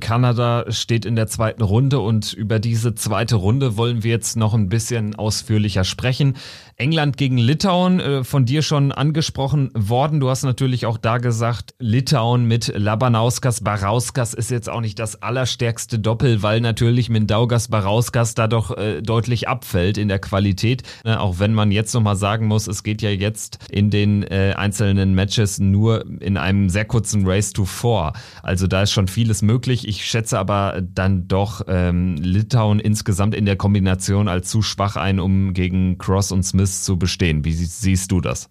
Kanada 0.00 0.64
steht 0.72 1.04
in 1.04 1.14
der 1.14 1.28
zweiten 1.28 1.62
Runde 1.62 2.00
und 2.00 2.32
über 2.32 2.58
diese 2.58 2.96
zweite 2.96 3.36
Runde 3.36 3.76
wollen 3.76 4.02
wir 4.02 4.10
jetzt 4.10 4.36
noch 4.36 4.52
ein 4.52 4.68
bisschen 4.68 5.14
ausführlicher 5.14 5.84
sprechen. 5.84 6.36
England 6.74 7.16
gegen 7.16 7.38
Litauen, 7.38 8.00
äh, 8.00 8.24
von 8.24 8.44
dir 8.44 8.62
schon 8.62 8.90
angesprochen 8.90 9.70
worden. 9.74 10.18
Du 10.18 10.28
hast 10.28 10.42
natürlich 10.42 10.86
auch 10.86 10.98
da 10.98 11.18
gesagt, 11.18 11.74
Litauen 11.78 12.46
mit 12.46 12.72
Labanauskas, 12.76 13.60
Barauskas 13.60 14.34
ist 14.34 14.50
jetzt 14.50 14.68
auch 14.68 14.80
nicht 14.80 14.98
das 14.98 15.22
allerstärkste 15.22 16.00
Doppel, 16.00 16.42
weil 16.42 16.60
natürlich 16.60 17.08
Mindaugas, 17.08 17.68
Barauskas 17.68 18.34
da 18.34 18.48
doch 18.48 18.76
äh, 18.76 19.00
deutlich 19.02 19.48
abfällt 19.48 19.98
in 19.98 20.08
der 20.08 20.18
Qualität. 20.18 20.82
Äh, 21.04 21.14
auch 21.14 21.38
wenn 21.38 21.54
man 21.54 21.70
jetzt 21.70 21.94
nochmal 21.94 22.16
sagen 22.16 22.46
muss, 22.46 22.66
es 22.66 22.82
geht 22.82 23.02
ja 23.02 23.10
jetzt 23.10 23.58
in 23.70 23.90
den 23.90 24.26
einzelnen 24.26 25.14
Matches 25.14 25.58
nur 25.58 26.04
in 26.20 26.36
einem 26.36 26.68
sehr 26.68 26.84
kurzen 26.84 27.26
Race 27.26 27.52
to 27.52 27.64
Four. 27.64 28.12
Also 28.42 28.66
da 28.66 28.82
ist 28.82 28.92
schon 28.92 29.08
vieles 29.08 29.42
möglich. 29.42 29.75
Ich 29.84 30.06
schätze 30.06 30.38
aber 30.38 30.80
dann 30.80 31.28
doch 31.28 31.62
ähm, 31.68 32.16
Litauen 32.16 32.78
insgesamt 32.78 33.34
in 33.34 33.44
der 33.44 33.56
Kombination 33.56 34.28
als 34.28 34.48
zu 34.48 34.62
schwach 34.62 34.96
ein, 34.96 35.20
um 35.20 35.52
gegen 35.52 35.98
Cross 35.98 36.32
und 36.32 36.44
Smith 36.44 36.84
zu 36.84 36.98
bestehen. 36.98 37.44
Wie 37.44 37.52
siehst 37.52 38.12
du 38.12 38.20
das? 38.20 38.48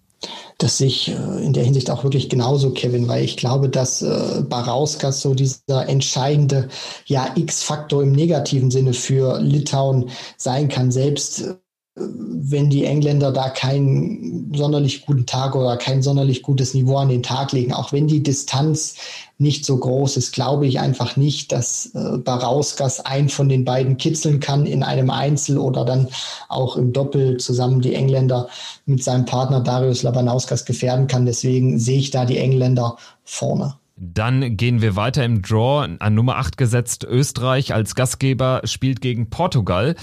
Das 0.58 0.78
sehe 0.78 0.86
ich 0.86 1.08
äh, 1.08 1.44
in 1.44 1.52
der 1.52 1.64
Hinsicht 1.64 1.90
auch 1.90 2.04
wirklich 2.04 2.28
genauso, 2.28 2.70
Kevin, 2.70 3.08
weil 3.08 3.24
ich 3.24 3.36
glaube, 3.36 3.68
dass 3.68 4.02
äh, 4.02 4.42
Barauskas 4.48 5.20
so 5.20 5.34
dieser 5.34 5.88
entscheidende 5.88 6.68
ja, 7.04 7.30
X-Faktor 7.34 8.02
im 8.02 8.12
negativen 8.12 8.70
Sinne 8.70 8.94
für 8.94 9.38
Litauen 9.40 10.10
sein 10.36 10.68
kann. 10.68 10.90
Selbst 10.90 11.42
äh, 11.42 11.54
wenn 11.98 12.68
die 12.68 12.84
Engländer 12.84 13.32
da 13.32 13.48
keinen 13.48 14.52
sonderlich 14.54 15.06
guten 15.06 15.24
Tag 15.24 15.56
oder 15.56 15.78
kein 15.78 16.02
sonderlich 16.02 16.42
gutes 16.42 16.74
Niveau 16.74 16.98
an 16.98 17.08
den 17.08 17.22
Tag 17.22 17.52
legen, 17.52 17.72
auch 17.72 17.90
wenn 17.90 18.06
die 18.06 18.22
Distanz 18.22 18.96
nicht 19.38 19.64
so 19.64 19.78
groß 19.78 20.18
ist, 20.18 20.32
glaube 20.32 20.66
ich 20.66 20.78
einfach 20.78 21.16
nicht, 21.16 21.52
dass 21.52 21.94
äh, 21.94 22.18
Barauskas 22.18 23.00
einen 23.00 23.30
von 23.30 23.48
den 23.48 23.64
beiden 23.64 23.96
kitzeln 23.96 24.40
kann 24.40 24.66
in 24.66 24.82
einem 24.82 25.08
Einzel 25.08 25.56
oder 25.56 25.86
dann 25.86 26.08
auch 26.48 26.76
im 26.76 26.92
Doppel 26.92 27.38
zusammen 27.38 27.80
die 27.80 27.94
Engländer 27.94 28.48
mit 28.84 29.02
seinem 29.02 29.24
Partner 29.24 29.60
Darius 29.60 30.02
Labanauskas 30.02 30.66
gefährden 30.66 31.06
kann. 31.06 31.24
Deswegen 31.24 31.78
sehe 31.78 31.98
ich 31.98 32.10
da 32.10 32.26
die 32.26 32.38
Engländer 32.38 32.98
vorne. 33.24 33.76
Dann 33.98 34.58
gehen 34.58 34.82
wir 34.82 34.94
weiter 34.94 35.24
im 35.24 35.40
Draw. 35.40 35.88
An 36.00 36.14
Nummer 36.14 36.36
8 36.36 36.58
gesetzt 36.58 37.04
Österreich 37.04 37.72
als 37.72 37.94
Gastgeber 37.94 38.60
spielt 38.64 39.00
gegen 39.00 39.30
Portugal. 39.30 39.96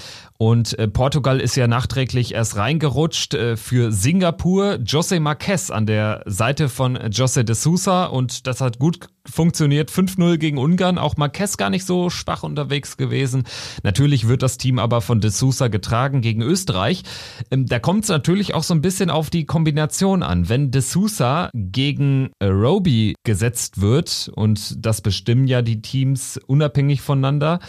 Und 0.44 0.78
äh, 0.78 0.88
Portugal 0.88 1.40
ist 1.40 1.56
ja 1.56 1.66
nachträglich 1.66 2.34
erst 2.34 2.56
reingerutscht 2.56 3.32
äh, 3.32 3.56
für 3.56 3.90
Singapur. 3.92 4.74
José 4.84 5.18
Marquez 5.18 5.70
an 5.70 5.86
der 5.86 6.22
Seite 6.26 6.68
von 6.68 6.98
José 6.98 7.44
de 7.44 7.54
Sousa. 7.54 8.04
Und 8.04 8.46
das 8.46 8.60
hat 8.60 8.78
gut 8.78 9.08
funktioniert. 9.24 9.90
5-0 9.90 10.36
gegen 10.36 10.58
Ungarn. 10.58 10.98
Auch 10.98 11.16
Marquez 11.16 11.56
gar 11.56 11.70
nicht 11.70 11.86
so 11.86 12.10
schwach 12.10 12.42
unterwegs 12.42 12.98
gewesen. 12.98 13.44
Natürlich 13.84 14.28
wird 14.28 14.42
das 14.42 14.58
Team 14.58 14.78
aber 14.78 15.00
von 15.00 15.22
de 15.22 15.30
Sousa 15.30 15.68
getragen 15.68 16.20
gegen 16.20 16.42
Österreich. 16.42 17.04
Ähm, 17.50 17.64
da 17.64 17.78
kommt 17.78 18.04
es 18.04 18.10
natürlich 18.10 18.52
auch 18.52 18.64
so 18.64 18.74
ein 18.74 18.82
bisschen 18.82 19.08
auf 19.08 19.30
die 19.30 19.46
Kombination 19.46 20.22
an. 20.22 20.50
Wenn 20.50 20.70
de 20.70 20.82
Sousa 20.82 21.48
gegen 21.54 22.32
äh, 22.38 22.48
Roby 22.48 23.14
gesetzt 23.24 23.80
wird, 23.80 23.94
wird 23.94 24.30
und 24.34 24.84
das 24.84 25.00
bestimmen 25.00 25.46
ja 25.46 25.62
die 25.62 25.80
Teams 25.80 26.40
unabhängig 26.46 27.00
voneinander. 27.00 27.60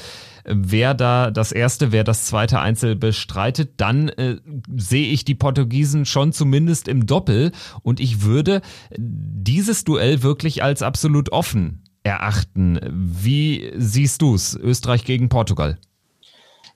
Wer 0.46 0.94
da 0.94 1.32
das 1.32 1.52
erste, 1.52 1.92
wer 1.92 2.04
das 2.04 2.26
zweite 2.26 2.60
Einzel 2.60 2.96
bestreitet, 2.96 3.74
dann 3.78 4.10
äh, 4.10 4.38
sehe 4.76 5.08
ich 5.08 5.26
die 5.26 5.36
Portugiesen 5.36 6.06
schon 6.06 6.34
zumindest 6.34 6.88
im 6.88 7.06
Doppel 7.06 7.52
und 7.82 8.00
ich 8.00 8.22
würde 8.22 8.62
dieses 8.98 9.84
Duell 9.84 10.24
wirklich 10.24 10.64
als 10.64 10.82
absolut 10.82 11.32
offen 11.32 11.84
erachten. 12.04 12.80
Wie 12.92 13.72
siehst 13.76 14.22
du 14.22 14.36
es? 14.36 14.56
Österreich 14.56 15.04
gegen 15.06 15.30
Portugal? 15.30 15.78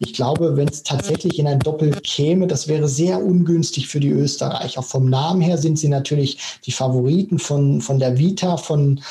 ich 0.01 0.13
glaube, 0.13 0.55
wenn 0.55 0.69
es 0.69 0.83
tatsächlich 0.83 1.39
in 1.39 1.47
ein 1.47 1.59
Doppel 1.59 1.91
käme, 2.01 2.47
das 2.47 2.69
wäre 2.69 2.87
sehr 2.87 3.21
ungünstig 3.21 3.89
für 3.89 3.99
die 3.99 4.11
Österreicher. 4.11 4.81
Vom 4.81 5.09
Namen 5.09 5.41
her 5.41 5.57
sind 5.57 5.77
sie 5.77 5.89
natürlich 5.89 6.37
die 6.65 6.71
Favoriten 6.71 7.37
von, 7.37 7.81
von 7.81 7.99
der 7.99 8.17
Vita, 8.17 8.55
von 8.55 9.01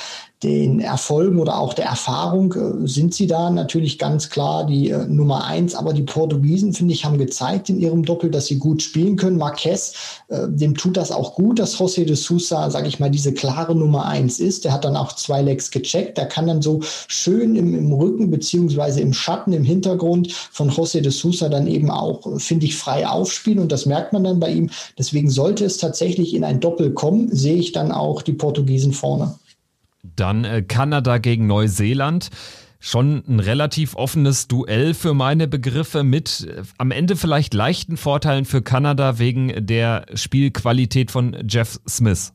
den 0.43 0.79
Erfolgen 0.79 1.41
oder 1.41 1.59
auch 1.59 1.75
der 1.75 1.87
Erfahrung 1.87 2.53
äh, 2.53 2.87
sind 2.87 3.13
sie 3.13 3.27
da 3.27 3.51
natürlich 3.51 3.99
ganz 3.99 4.31
klar 4.31 4.65
die 4.67 4.91
äh, 4.91 5.05
Nummer 5.07 5.45
eins. 5.45 5.75
Aber 5.75 5.93
die 5.93 6.03
Portugiesen, 6.03 6.73
finde 6.73 6.95
ich, 6.95 7.05
haben 7.05 7.19
gezeigt 7.19 7.69
in 7.71 7.81
ihrem 7.81 8.05
Doppel, 8.05 8.31
dass 8.31 8.47
sie 8.47 8.59
gut 8.59 8.83
spielen 8.83 9.17
können. 9.17 9.37
Marquez, 9.37 9.95
äh, 10.29 10.47
dem 10.49 10.77
tut 10.77 10.97
das 10.97 11.11
auch 11.11 11.35
gut, 11.35 11.59
dass 11.59 11.77
José 11.77 12.05
de 12.05 12.15
Sousa, 12.15 12.71
sage 12.71 12.87
ich 12.87 13.01
mal, 13.01 13.11
diese 13.11 13.35
klare 13.35 13.75
Nummer 13.75 14.07
eins 14.07 14.39
ist. 14.39 14.65
Der 14.65 14.73
hat 14.73 14.85
dann 14.85 14.97
auch 14.97 15.13
zwei 15.15 15.43
Legs 15.43 15.73
gecheckt. 15.73 16.19
Der 16.19 16.27
kann 16.27 16.47
dann 16.47 16.63
so 16.63 16.81
schön 17.09 17.57
im, 17.57 17.75
im 17.75 17.93
Rücken 17.93 18.31
beziehungsweise 18.31 19.01
im 19.01 19.13
Schatten, 19.13 19.53
im 19.53 19.65
Hintergrund 19.65 20.33
von 20.33 20.71
José 20.71 21.01
de 21.01 21.11
Sousa 21.11 21.49
dann 21.49 21.67
eben 21.67 21.91
auch, 21.91 22.39
finde 22.39 22.67
ich, 22.67 22.77
frei 22.77 23.09
aufspielen. 23.09 23.59
Und 23.59 23.73
das 23.73 23.87
merkt 23.87 24.13
man 24.13 24.23
dann 24.23 24.39
bei 24.39 24.53
ihm. 24.53 24.71
Deswegen 24.97 25.31
sollte 25.31 25.65
es 25.65 25.79
tatsächlich 25.79 26.33
in 26.33 26.45
ein 26.45 26.61
Doppel 26.61 26.93
kommen, 26.93 27.29
sehe 27.35 27.57
ich 27.57 27.73
dann 27.73 27.91
auch 27.91 28.23
die 28.23 28.35
Portugiesen 28.35 28.93
vorne. 28.93 29.35
Dann 30.17 30.45
äh, 30.45 30.63
Kanada 30.63 31.19
gegen 31.19 31.47
Neuseeland. 31.47 32.31
Schon 32.81 33.25
ein 33.27 33.41
relativ 33.41 33.97
offenes 33.97 34.47
Duell 34.47 34.95
für 34.95 35.13
meine 35.13 35.49
Begriffe 35.49 36.05
mit 36.05 36.47
äh, 36.49 36.63
am 36.79 36.91
Ende 36.91 37.17
vielleicht 37.17 37.55
leichten 37.55 37.97
Vorteilen 37.97 38.45
für 38.45 38.63
Kanada 38.63 39.19
wegen 39.19 39.67
der 39.67 40.07
Spielqualität 40.15 41.11
von 41.11 41.37
Jeff 41.49 41.81
Smith. 41.89 42.33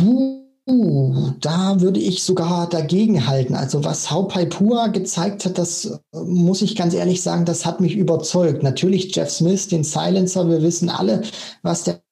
Uh, 0.00 1.32
da 1.40 1.80
würde 1.80 2.00
ich 2.00 2.22
sogar 2.22 2.68
dagegen 2.68 3.26
halten. 3.26 3.54
Also 3.54 3.84
was 3.84 4.10
Haupaipua 4.10 4.88
gezeigt 4.88 5.44
hat, 5.44 5.58
das 5.58 5.84
äh, 5.84 6.18
muss 6.18 6.60
ich 6.60 6.76
ganz 6.76 6.92
ehrlich 6.92 7.22
sagen, 7.22 7.44
das 7.44 7.64
hat 7.64 7.80
mich 7.80 7.96
überzeugt. 7.96 8.62
Natürlich 8.62 9.14
Jeff 9.14 9.30
Smith, 9.30 9.68
den 9.68 9.84
Silencer, 9.84 10.48
wir 10.48 10.62
wissen 10.62 10.90
alle, 10.90 11.22
was 11.62 11.84
der 11.84 12.02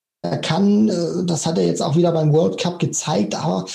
kann. 0.43 0.91
Das 1.27 1.47
hat 1.47 1.59
er 1.59 1.67
jetzt 1.67 1.83
auch 1.83 1.97
wieder 1.97 2.13
beim 2.13 2.33
World 2.33 2.59
Cup 2.59 2.79
gezeigt, 2.79 3.35
aber 3.35 3.67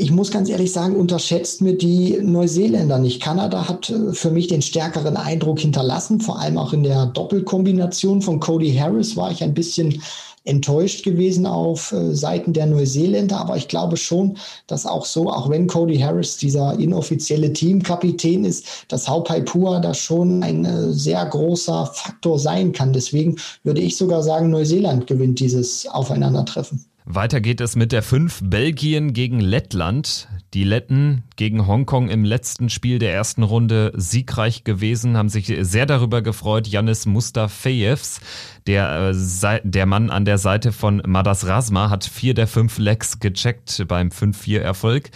ich 0.00 0.10
muss 0.10 0.30
ganz 0.30 0.48
ehrlich 0.48 0.72
sagen, 0.72 0.96
unterschätzt 0.96 1.60
mir 1.60 1.76
die 1.76 2.18
Neuseeländer 2.22 2.98
nicht. 2.98 3.20
Kanada 3.20 3.68
hat 3.68 3.90
äh, 3.90 4.12
für 4.14 4.30
mich 4.30 4.48
den 4.48 4.62
stärkeren 4.62 5.16
Eindruck 5.16 5.60
hinterlassen, 5.60 6.20
vor 6.20 6.38
allem 6.40 6.56
auch 6.56 6.72
in 6.72 6.82
der 6.82 7.06
Doppelkombination 7.06 8.22
von 8.22 8.40
Cody 8.40 8.74
Harris 8.74 9.16
war 9.16 9.30
ich 9.30 9.42
ein 9.42 9.54
bisschen 9.54 10.02
enttäuscht 10.44 11.04
gewesen 11.04 11.44
auf 11.44 11.92
äh, 11.92 12.14
Seiten 12.14 12.54
der 12.54 12.64
Neuseeländer, 12.64 13.38
aber 13.38 13.58
ich 13.58 13.68
glaube 13.68 13.98
schon, 13.98 14.38
dass 14.66 14.86
auch 14.86 15.04
so, 15.04 15.30
auch 15.30 15.50
wenn 15.50 15.66
Cody 15.66 15.98
Harris 15.98 16.38
dieser 16.38 16.78
inoffizielle 16.78 17.52
Teamkapitän 17.52 18.44
ist, 18.46 18.64
dass 18.88 19.06
Haupaipua 19.06 19.80
da 19.80 19.92
schon 19.92 20.42
ein 20.42 20.64
äh, 20.64 20.92
sehr 20.92 21.26
großer 21.26 21.90
Faktor 21.92 22.38
sein 22.38 22.72
kann. 22.72 22.94
Deswegen 22.94 23.36
würde 23.64 23.82
ich 23.82 23.98
sogar 23.98 24.22
sagen, 24.22 24.48
Neuseeland 24.48 25.06
gewinnt 25.06 25.40
dieses 25.40 25.86
Aufeinandertreffen. 25.86 26.89
Weiter 27.14 27.40
geht 27.40 27.60
es 27.60 27.74
mit 27.74 27.90
der 27.90 28.02
5 28.02 28.42
Belgien 28.44 29.12
gegen 29.12 29.40
Lettland. 29.40 30.28
Die 30.54 30.62
Letten 30.62 31.24
gegen 31.34 31.66
Hongkong 31.66 32.08
im 32.08 32.24
letzten 32.24 32.68
Spiel 32.68 33.00
der 33.00 33.12
ersten 33.12 33.42
Runde 33.42 33.92
siegreich 33.96 34.62
gewesen, 34.62 35.16
haben 35.16 35.28
sich 35.28 35.52
sehr 35.60 35.86
darüber 35.86 36.22
gefreut. 36.22 36.68
Janis 36.68 37.06
Mustafejevs, 37.06 38.20
der, 38.68 39.12
äh, 39.12 39.60
der 39.64 39.86
Mann 39.86 40.10
an 40.10 40.24
der 40.24 40.38
Seite 40.38 40.70
von 40.70 41.02
Madas 41.04 41.46
Rasma, 41.46 41.90
hat 41.90 42.04
vier 42.04 42.34
der 42.34 42.46
fünf 42.46 42.78
Legs 42.78 43.18
gecheckt 43.18 43.84
beim 43.88 44.10
5-4-Erfolg. 44.10 45.10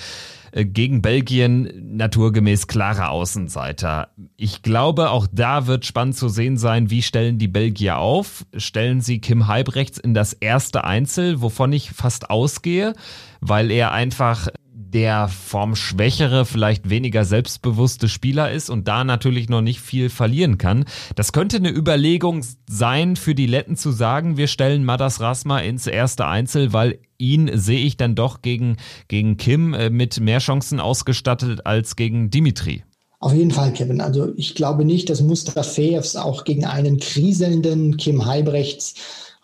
Äh, 0.54 0.64
gegen 0.64 1.02
Belgien 1.02 1.96
naturgemäß 1.96 2.68
klarer 2.68 3.10
Außenseiter. 3.10 4.08
Ich 4.36 4.62
glaube, 4.62 5.10
auch 5.10 5.26
da 5.30 5.66
wird 5.66 5.84
spannend 5.84 6.16
zu 6.16 6.28
sehen 6.28 6.56
sein, 6.56 6.90
wie 6.90 7.02
stellen 7.02 7.38
die 7.38 7.48
Belgier 7.48 7.98
auf? 7.98 8.46
Stellen 8.56 9.00
sie 9.00 9.20
Kim 9.20 9.48
Halbrechts 9.48 9.98
in 9.98 10.14
das 10.14 10.32
erste 10.32 10.84
Einzel, 10.84 11.42
wovon 11.42 11.72
ich 11.72 11.90
fast 11.90 12.30
ausgehe, 12.30 12.94
weil 13.40 13.70
er 13.72 13.90
einfach 13.92 14.48
der 14.94 15.26
formschwächere, 15.28 16.46
vielleicht 16.46 16.88
weniger 16.88 17.24
selbstbewusste 17.24 18.09
Spieler 18.09 18.52
ist 18.52 18.70
und 18.70 18.87
da 18.87 19.02
natürlich 19.02 19.48
noch 19.48 19.61
nicht 19.61 19.80
viel 19.80 20.09
verlieren 20.09 20.57
kann. 20.57 20.85
Das 21.16 21.33
könnte 21.33 21.57
eine 21.57 21.70
Überlegung 21.70 22.42
sein, 22.70 23.16
für 23.16 23.35
die 23.35 23.46
Letten 23.46 23.76
zu 23.76 23.90
sagen, 23.90 24.37
wir 24.37 24.46
stellen 24.46 24.85
Madas 24.85 25.20
Rasma 25.20 25.59
ins 25.59 25.88
erste 25.88 26.26
Einzel, 26.26 26.72
weil 26.72 27.00
ihn 27.18 27.50
sehe 27.59 27.85
ich 27.85 27.96
dann 27.96 28.14
doch 28.14 28.40
gegen, 28.40 28.76
gegen 29.09 29.37
Kim 29.37 29.74
äh, 29.74 29.90
mit 29.90 30.20
mehr 30.20 30.38
Chancen 30.38 30.78
ausgestattet 30.78 31.66
als 31.66 31.96
gegen 31.96 32.30
Dimitri. 32.30 32.85
Auf 33.18 33.33
jeden 33.33 33.50
Fall, 33.50 33.72
Kevin. 33.72 34.00
Also 34.00 34.33
ich 34.37 34.54
glaube 34.54 34.85
nicht, 34.85 35.11
dass 35.11 35.22
Mustafa 35.22 36.20
auch 36.20 36.44
gegen 36.44 36.66
einen 36.66 37.00
kriselnden 37.00 37.96
Kim 37.96 38.26
Halbrechts 38.26 38.94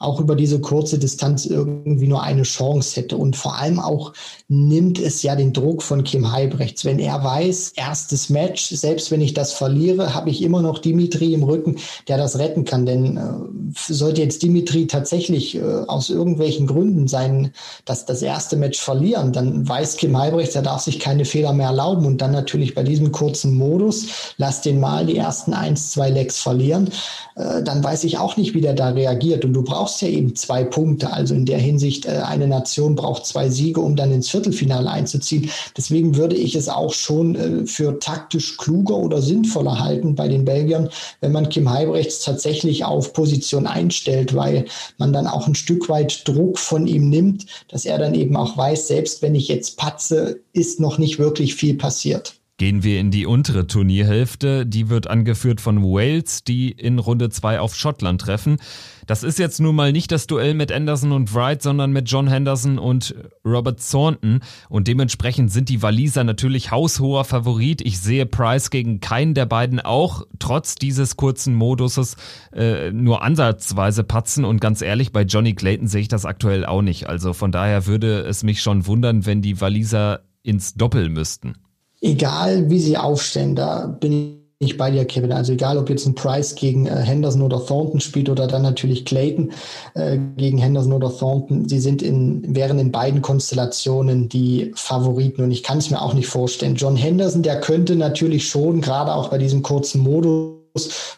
auch 0.00 0.18
über 0.18 0.34
diese 0.34 0.60
kurze 0.60 0.98
Distanz 0.98 1.44
irgendwie 1.44 2.08
nur 2.08 2.22
eine 2.22 2.42
Chance 2.42 2.98
hätte. 2.98 3.18
Und 3.18 3.36
vor 3.36 3.56
allem 3.56 3.78
auch 3.78 4.14
nimmt 4.48 4.98
es 4.98 5.22
ja 5.22 5.36
den 5.36 5.52
Druck 5.52 5.82
von 5.82 6.04
Kim 6.04 6.32
Heibrechts. 6.32 6.86
Wenn 6.86 6.98
er 6.98 7.22
weiß, 7.22 7.74
erstes 7.76 8.30
Match, 8.30 8.70
selbst 8.70 9.10
wenn 9.10 9.20
ich 9.20 9.34
das 9.34 9.52
verliere, 9.52 10.14
habe 10.14 10.30
ich 10.30 10.40
immer 10.40 10.62
noch 10.62 10.78
Dimitri 10.78 11.34
im 11.34 11.42
Rücken, 11.42 11.76
der 12.08 12.16
das 12.16 12.38
retten 12.38 12.64
kann. 12.64 12.86
Denn 12.86 13.18
äh, 13.18 13.92
sollte 13.92 14.22
jetzt 14.22 14.42
Dimitri 14.42 14.86
tatsächlich 14.86 15.56
äh, 15.56 15.60
aus 15.86 16.08
irgendwelchen 16.08 16.66
Gründen 16.66 17.06
sein, 17.06 17.52
dass 17.84 18.06
das 18.06 18.22
erste 18.22 18.56
Match 18.56 18.80
verlieren, 18.80 19.34
dann 19.34 19.68
weiß 19.68 19.98
Kim 19.98 20.16
Heibrechts, 20.16 20.56
er 20.56 20.62
darf 20.62 20.80
sich 20.80 20.98
keine 20.98 21.26
Fehler 21.26 21.52
mehr 21.52 21.66
erlauben. 21.66 22.06
Und 22.06 22.22
dann 22.22 22.32
natürlich 22.32 22.74
bei 22.74 22.84
diesem 22.84 23.12
kurzen 23.12 23.54
Modus, 23.54 24.06
lass 24.38 24.62
den 24.62 24.80
mal 24.80 25.04
die 25.04 25.18
ersten 25.18 25.52
eins, 25.52 25.90
zwei 25.90 26.08
Lecks 26.08 26.38
verlieren, 26.38 26.88
äh, 27.36 27.62
dann 27.62 27.84
weiß 27.84 28.04
ich 28.04 28.16
auch 28.16 28.38
nicht, 28.38 28.54
wie 28.54 28.62
der 28.62 28.72
da 28.72 28.88
reagiert. 28.88 29.44
Und 29.44 29.52
du 29.52 29.62
brauchst 29.62 29.89
brauchst 29.90 30.02
ja 30.02 30.08
eben 30.08 30.36
zwei 30.36 30.62
Punkte. 30.62 31.12
Also 31.12 31.34
in 31.34 31.46
der 31.46 31.58
Hinsicht, 31.58 32.06
äh, 32.06 32.22
eine 32.24 32.46
Nation 32.46 32.94
braucht 32.94 33.26
zwei 33.26 33.48
Siege, 33.48 33.80
um 33.80 33.96
dann 33.96 34.12
ins 34.12 34.30
Viertelfinale 34.30 34.88
einzuziehen. 34.88 35.50
Deswegen 35.76 36.16
würde 36.16 36.36
ich 36.36 36.54
es 36.54 36.68
auch 36.68 36.92
schon 36.92 37.34
äh, 37.34 37.66
für 37.66 37.98
taktisch 37.98 38.56
kluger 38.56 38.96
oder 38.96 39.20
sinnvoller 39.20 39.80
halten 39.80 40.14
bei 40.14 40.28
den 40.28 40.44
Belgiern, 40.44 40.90
wenn 41.20 41.32
man 41.32 41.48
Kim 41.48 41.68
Heibrechts 41.68 42.22
tatsächlich 42.24 42.84
auf 42.84 43.12
Position 43.12 43.66
einstellt, 43.66 44.36
weil 44.36 44.66
man 44.96 45.12
dann 45.12 45.26
auch 45.26 45.48
ein 45.48 45.56
Stück 45.56 45.88
weit 45.88 46.28
Druck 46.28 46.60
von 46.60 46.86
ihm 46.86 47.08
nimmt, 47.08 47.46
dass 47.66 47.84
er 47.84 47.98
dann 47.98 48.14
eben 48.14 48.36
auch 48.36 48.56
weiß, 48.56 48.86
selbst 48.86 49.22
wenn 49.22 49.34
ich 49.34 49.48
jetzt 49.48 49.76
patze, 49.76 50.38
ist 50.52 50.78
noch 50.78 50.98
nicht 50.98 51.18
wirklich 51.18 51.56
viel 51.56 51.74
passiert. 51.74 52.39
Gehen 52.60 52.82
wir 52.82 53.00
in 53.00 53.10
die 53.10 53.24
untere 53.24 53.66
Turnierhälfte. 53.66 54.66
Die 54.66 54.90
wird 54.90 55.06
angeführt 55.06 55.62
von 55.62 55.82
Wales, 55.82 56.44
die 56.44 56.70
in 56.70 56.98
Runde 56.98 57.30
2 57.30 57.58
auf 57.58 57.74
Schottland 57.74 58.20
treffen. 58.20 58.58
Das 59.06 59.22
ist 59.22 59.38
jetzt 59.38 59.60
nun 59.60 59.74
mal 59.74 59.92
nicht 59.92 60.12
das 60.12 60.26
Duell 60.26 60.52
mit 60.52 60.70
Anderson 60.70 61.12
und 61.12 61.34
Wright, 61.34 61.62
sondern 61.62 61.90
mit 61.90 62.10
John 62.10 62.28
Henderson 62.28 62.78
und 62.78 63.14
Robert 63.46 63.80
Thornton. 63.90 64.40
Und 64.68 64.88
dementsprechend 64.88 65.50
sind 65.50 65.70
die 65.70 65.80
Waliser 65.80 66.22
natürlich 66.22 66.70
haushoher 66.70 67.24
Favorit. 67.24 67.80
Ich 67.80 67.98
sehe 67.98 68.26
Price 68.26 68.68
gegen 68.68 69.00
keinen 69.00 69.32
der 69.32 69.46
beiden 69.46 69.80
auch, 69.80 70.26
trotz 70.38 70.74
dieses 70.74 71.16
kurzen 71.16 71.54
Moduses, 71.54 72.18
äh, 72.52 72.90
nur 72.90 73.22
ansatzweise 73.22 74.04
patzen. 74.04 74.44
Und 74.44 74.60
ganz 74.60 74.82
ehrlich, 74.82 75.12
bei 75.12 75.22
Johnny 75.22 75.54
Clayton 75.54 75.88
sehe 75.88 76.02
ich 76.02 76.08
das 76.08 76.26
aktuell 76.26 76.66
auch 76.66 76.82
nicht. 76.82 77.06
Also 77.08 77.32
von 77.32 77.52
daher 77.52 77.86
würde 77.86 78.20
es 78.20 78.42
mich 78.42 78.60
schon 78.60 78.86
wundern, 78.86 79.24
wenn 79.24 79.40
die 79.40 79.62
Waliser 79.62 80.24
ins 80.42 80.74
Doppel 80.74 81.08
müssten 81.08 81.54
egal 82.00 82.70
wie 82.70 82.80
sie 82.80 82.96
aufstellen, 82.96 83.54
da 83.54 83.86
bin 83.86 84.40
ich 84.62 84.76
bei 84.76 84.90
dir, 84.90 85.06
Kevin. 85.06 85.32
Also 85.32 85.54
egal, 85.54 85.78
ob 85.78 85.88
jetzt 85.88 86.06
ein 86.06 86.14
Price 86.14 86.54
gegen 86.54 86.86
äh, 86.86 86.90
Henderson 86.96 87.40
oder 87.40 87.64
Thornton 87.64 87.98
spielt 87.98 88.28
oder 88.28 88.46
dann 88.46 88.62
natürlich 88.62 89.06
Clayton 89.06 89.52
äh, 89.94 90.18
gegen 90.36 90.58
Henderson 90.58 90.92
oder 90.92 91.10
Thornton, 91.16 91.66
sie 91.66 91.78
sind 91.78 92.02
in, 92.02 92.54
wären 92.54 92.78
in 92.78 92.92
beiden 92.92 93.22
Konstellationen 93.22 94.28
die 94.28 94.70
Favoriten 94.74 95.42
und 95.42 95.50
ich 95.50 95.62
kann 95.62 95.78
es 95.78 95.90
mir 95.90 96.02
auch 96.02 96.12
nicht 96.12 96.28
vorstellen. 96.28 96.74
John 96.74 96.96
Henderson, 96.96 97.42
der 97.42 97.60
könnte 97.60 97.96
natürlich 97.96 98.48
schon, 98.48 98.82
gerade 98.82 99.14
auch 99.14 99.30
bei 99.30 99.38
diesem 99.38 99.62
kurzen 99.62 100.02
Modus, 100.02 100.59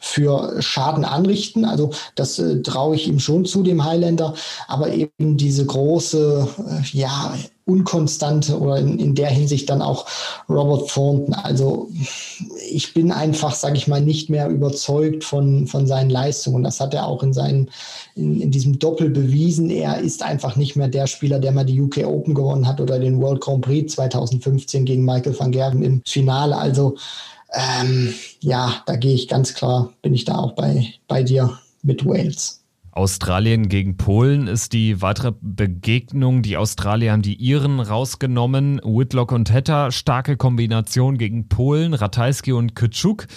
für 0.01 0.61
Schaden 0.61 1.05
anrichten. 1.05 1.65
Also 1.65 1.91
das 2.15 2.39
äh, 2.39 2.63
traue 2.63 2.97
ich 2.97 3.09
ihm 3.09 3.19
schon 3.19 3.45
zu, 3.45 3.63
dem 3.63 3.85
Highlander. 3.85 4.35
Aber 4.69 4.93
eben 4.93 5.37
diese 5.37 5.65
große, 5.67 6.49
äh, 6.69 6.97
ja, 6.97 7.35
unkonstante 7.65 8.59
oder 8.59 8.79
in, 8.79 8.99
in 8.99 9.15
der 9.15 9.29
Hinsicht 9.29 9.71
dann 9.71 9.83
auch 9.83 10.07
Robert 10.49 10.91
Thornton. 10.91 11.35
Also 11.35 11.89
ich 12.71 12.93
bin 12.93 13.13
einfach, 13.13 13.55
sage 13.55 13.77
ich 13.77 13.87
mal, 13.87 14.01
nicht 14.01 14.31
mehr 14.31 14.49
überzeugt 14.49 15.23
von, 15.23 15.67
von 15.69 15.87
seinen 15.87 16.11
Leistungen. 16.11 16.65
Das 16.65 16.81
hat 16.81 16.93
er 16.93 17.07
auch 17.07 17.23
in, 17.23 17.33
seinen, 17.33 17.71
in, 18.17 18.41
in 18.41 18.51
diesem 18.51 18.79
Doppel 18.79 19.11
bewiesen. 19.11 19.71
Er 19.71 19.99
ist 20.01 20.23
einfach 20.23 20.57
nicht 20.57 20.75
mehr 20.75 20.89
der 20.89 21.07
Spieler, 21.07 21.39
der 21.39 21.53
mal 21.53 21.65
die 21.65 21.81
UK 21.81 21.99
Open 21.99 22.35
gewonnen 22.35 22.67
hat 22.67 22.81
oder 22.81 22.99
den 22.99 23.21
World 23.21 23.41
Grand 23.41 23.65
Prix 23.65 23.95
2015 23.95 24.85
gegen 24.85 25.05
Michael 25.05 25.39
van 25.39 25.53
Gerven 25.53 25.83
im 25.83 26.03
Finale. 26.05 26.57
Also 26.57 26.97
ähm, 27.53 28.15
ja, 28.41 28.83
da 28.87 28.97
gehe 28.97 29.15
ich 29.15 29.29
ganz 29.29 29.55
klar, 29.55 29.93
bin 30.03 30.15
ich 30.15 30.25
da 30.25 30.37
auch 30.37 30.53
bei, 30.53 30.95
bei 31.09 31.23
dir 31.23 31.59
mit 31.83 32.05
Wales. 32.05 32.63
Australien 32.95 33.71
gegen 33.71 33.97
Polen 33.97 34.47
ist 34.47 34.75
die 34.75 35.01
weitere 35.01 35.33
Begegnung. 35.41 36.43
Die 36.43 36.59
Australier 36.59 37.13
haben 37.13 37.23
die 37.23 37.37
Iren 37.37 37.81
rausgenommen. 37.81 38.83
Whitlock 38.85 39.33
und 39.33 39.51
Hetta, 39.51 39.91
starke 39.91 40.37
Kombination 40.37 41.17
gegen 41.17 41.49
Polen. 41.49 41.95
Ratajski 41.95 42.53
und 42.53 42.75
Kütschuk, 42.75 43.29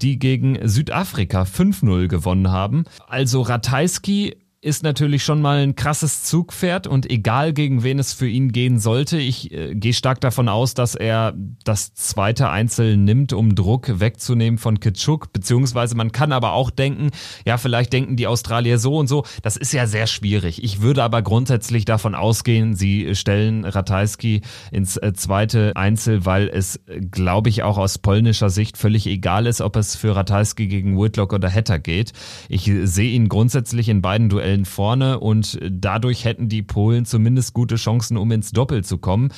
die 0.00 0.18
gegen 0.18 0.66
Südafrika 0.66 1.42
5-0 1.42 2.08
gewonnen 2.08 2.50
haben. 2.50 2.84
Also 3.06 3.42
Ratajski 3.42 4.36
ist 4.62 4.84
natürlich 4.84 5.24
schon 5.24 5.42
mal 5.42 5.58
ein 5.58 5.74
krasses 5.74 6.22
Zugpferd 6.22 6.86
und 6.86 7.10
egal 7.10 7.52
gegen 7.52 7.82
wen 7.82 7.98
es 7.98 8.12
für 8.12 8.28
ihn 8.28 8.52
gehen 8.52 8.78
sollte, 8.78 9.18
ich 9.18 9.52
äh, 9.52 9.74
gehe 9.74 9.92
stark 9.92 10.20
davon 10.20 10.48
aus, 10.48 10.74
dass 10.74 10.94
er 10.94 11.34
das 11.64 11.94
zweite 11.94 12.48
Einzel 12.48 12.96
nimmt, 12.96 13.32
um 13.32 13.56
Druck 13.56 13.98
wegzunehmen 13.98 14.58
von 14.58 14.78
Kitschuk, 14.78 15.32
beziehungsweise 15.32 15.96
man 15.96 16.12
kann 16.12 16.30
aber 16.30 16.52
auch 16.52 16.70
denken, 16.70 17.10
ja, 17.44 17.58
vielleicht 17.58 17.92
denken 17.92 18.14
die 18.14 18.28
Australier 18.28 18.78
so 18.78 18.96
und 18.96 19.08
so, 19.08 19.24
das 19.42 19.56
ist 19.56 19.72
ja 19.72 19.88
sehr 19.88 20.06
schwierig. 20.06 20.62
Ich 20.62 20.80
würde 20.80 21.02
aber 21.02 21.22
grundsätzlich 21.22 21.84
davon 21.84 22.14
ausgehen, 22.14 22.76
sie 22.76 23.16
stellen 23.16 23.64
Ratajski 23.64 24.42
ins 24.70 24.96
äh, 24.96 25.12
zweite 25.12 25.72
Einzel, 25.74 26.24
weil 26.24 26.48
es, 26.48 26.78
glaube 27.10 27.48
ich, 27.48 27.64
auch 27.64 27.78
aus 27.78 27.98
polnischer 27.98 28.48
Sicht 28.48 28.78
völlig 28.78 29.08
egal 29.08 29.48
ist, 29.48 29.60
ob 29.60 29.74
es 29.74 29.96
für 29.96 30.14
Ratajski 30.14 30.68
gegen 30.68 30.96
Whitlock 30.96 31.32
oder 31.32 31.52
Hatter 31.52 31.80
geht. 31.80 32.12
Ich 32.48 32.70
sehe 32.84 33.10
ihn 33.10 33.28
grundsätzlich 33.28 33.88
in 33.88 34.02
beiden 34.02 34.28
Duellen 34.28 34.51
Tabellen 34.52 34.64
vorne 34.64 35.20
und 35.20 35.58
dadurch 35.62 36.24
hätten 36.24 36.48
die 36.48 36.62
Polen 36.62 37.04
zumindest 37.04 37.54
gute 37.54 37.76
Chancen, 37.76 38.16
um 38.16 38.30
ins 38.30 38.52
Doppel 38.52 38.84
zu 38.84 38.98
kommen. 38.98 39.32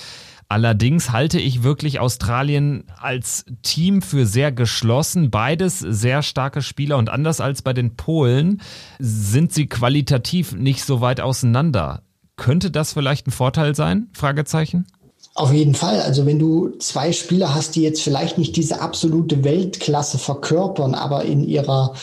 Allerdings 0.48 1.10
halte 1.10 1.40
ich 1.40 1.62
wirklich 1.62 2.00
Australien 2.00 2.84
als 2.98 3.46
Team 3.62 4.02
für 4.02 4.26
sehr 4.26 4.52
geschlossen. 4.52 5.30
Beides 5.30 5.78
sehr 5.78 6.22
starke 6.22 6.62
Spieler 6.62 6.98
und 6.98 7.08
anders 7.08 7.40
als 7.40 7.62
bei 7.62 7.72
den 7.72 7.96
Polen 7.96 8.60
sind 8.98 9.52
sie 9.52 9.66
qualitativ 9.66 10.52
nicht 10.52 10.84
so 10.84 11.00
weit 11.00 11.20
auseinander. 11.20 12.02
Könnte 12.36 12.70
das 12.70 12.92
vielleicht 12.92 13.26
ein 13.26 13.30
Vorteil 13.30 13.74
sein? 13.74 14.08
Fragezeichen. 14.12 14.86
Auf 15.34 15.52
jeden 15.52 15.74
Fall. 15.74 16.00
Also 16.00 16.26
wenn 16.26 16.38
du 16.38 16.76
zwei 16.78 17.12
Spieler 17.12 17.54
hast, 17.54 17.74
die 17.74 17.82
jetzt 17.82 18.02
vielleicht 18.02 18.38
nicht 18.38 18.56
diese 18.56 18.80
absolute 18.80 19.42
Weltklasse 19.44 20.18
verkörpern, 20.18 20.94
aber 20.94 21.24
in 21.24 21.42
ihrer 21.42 21.94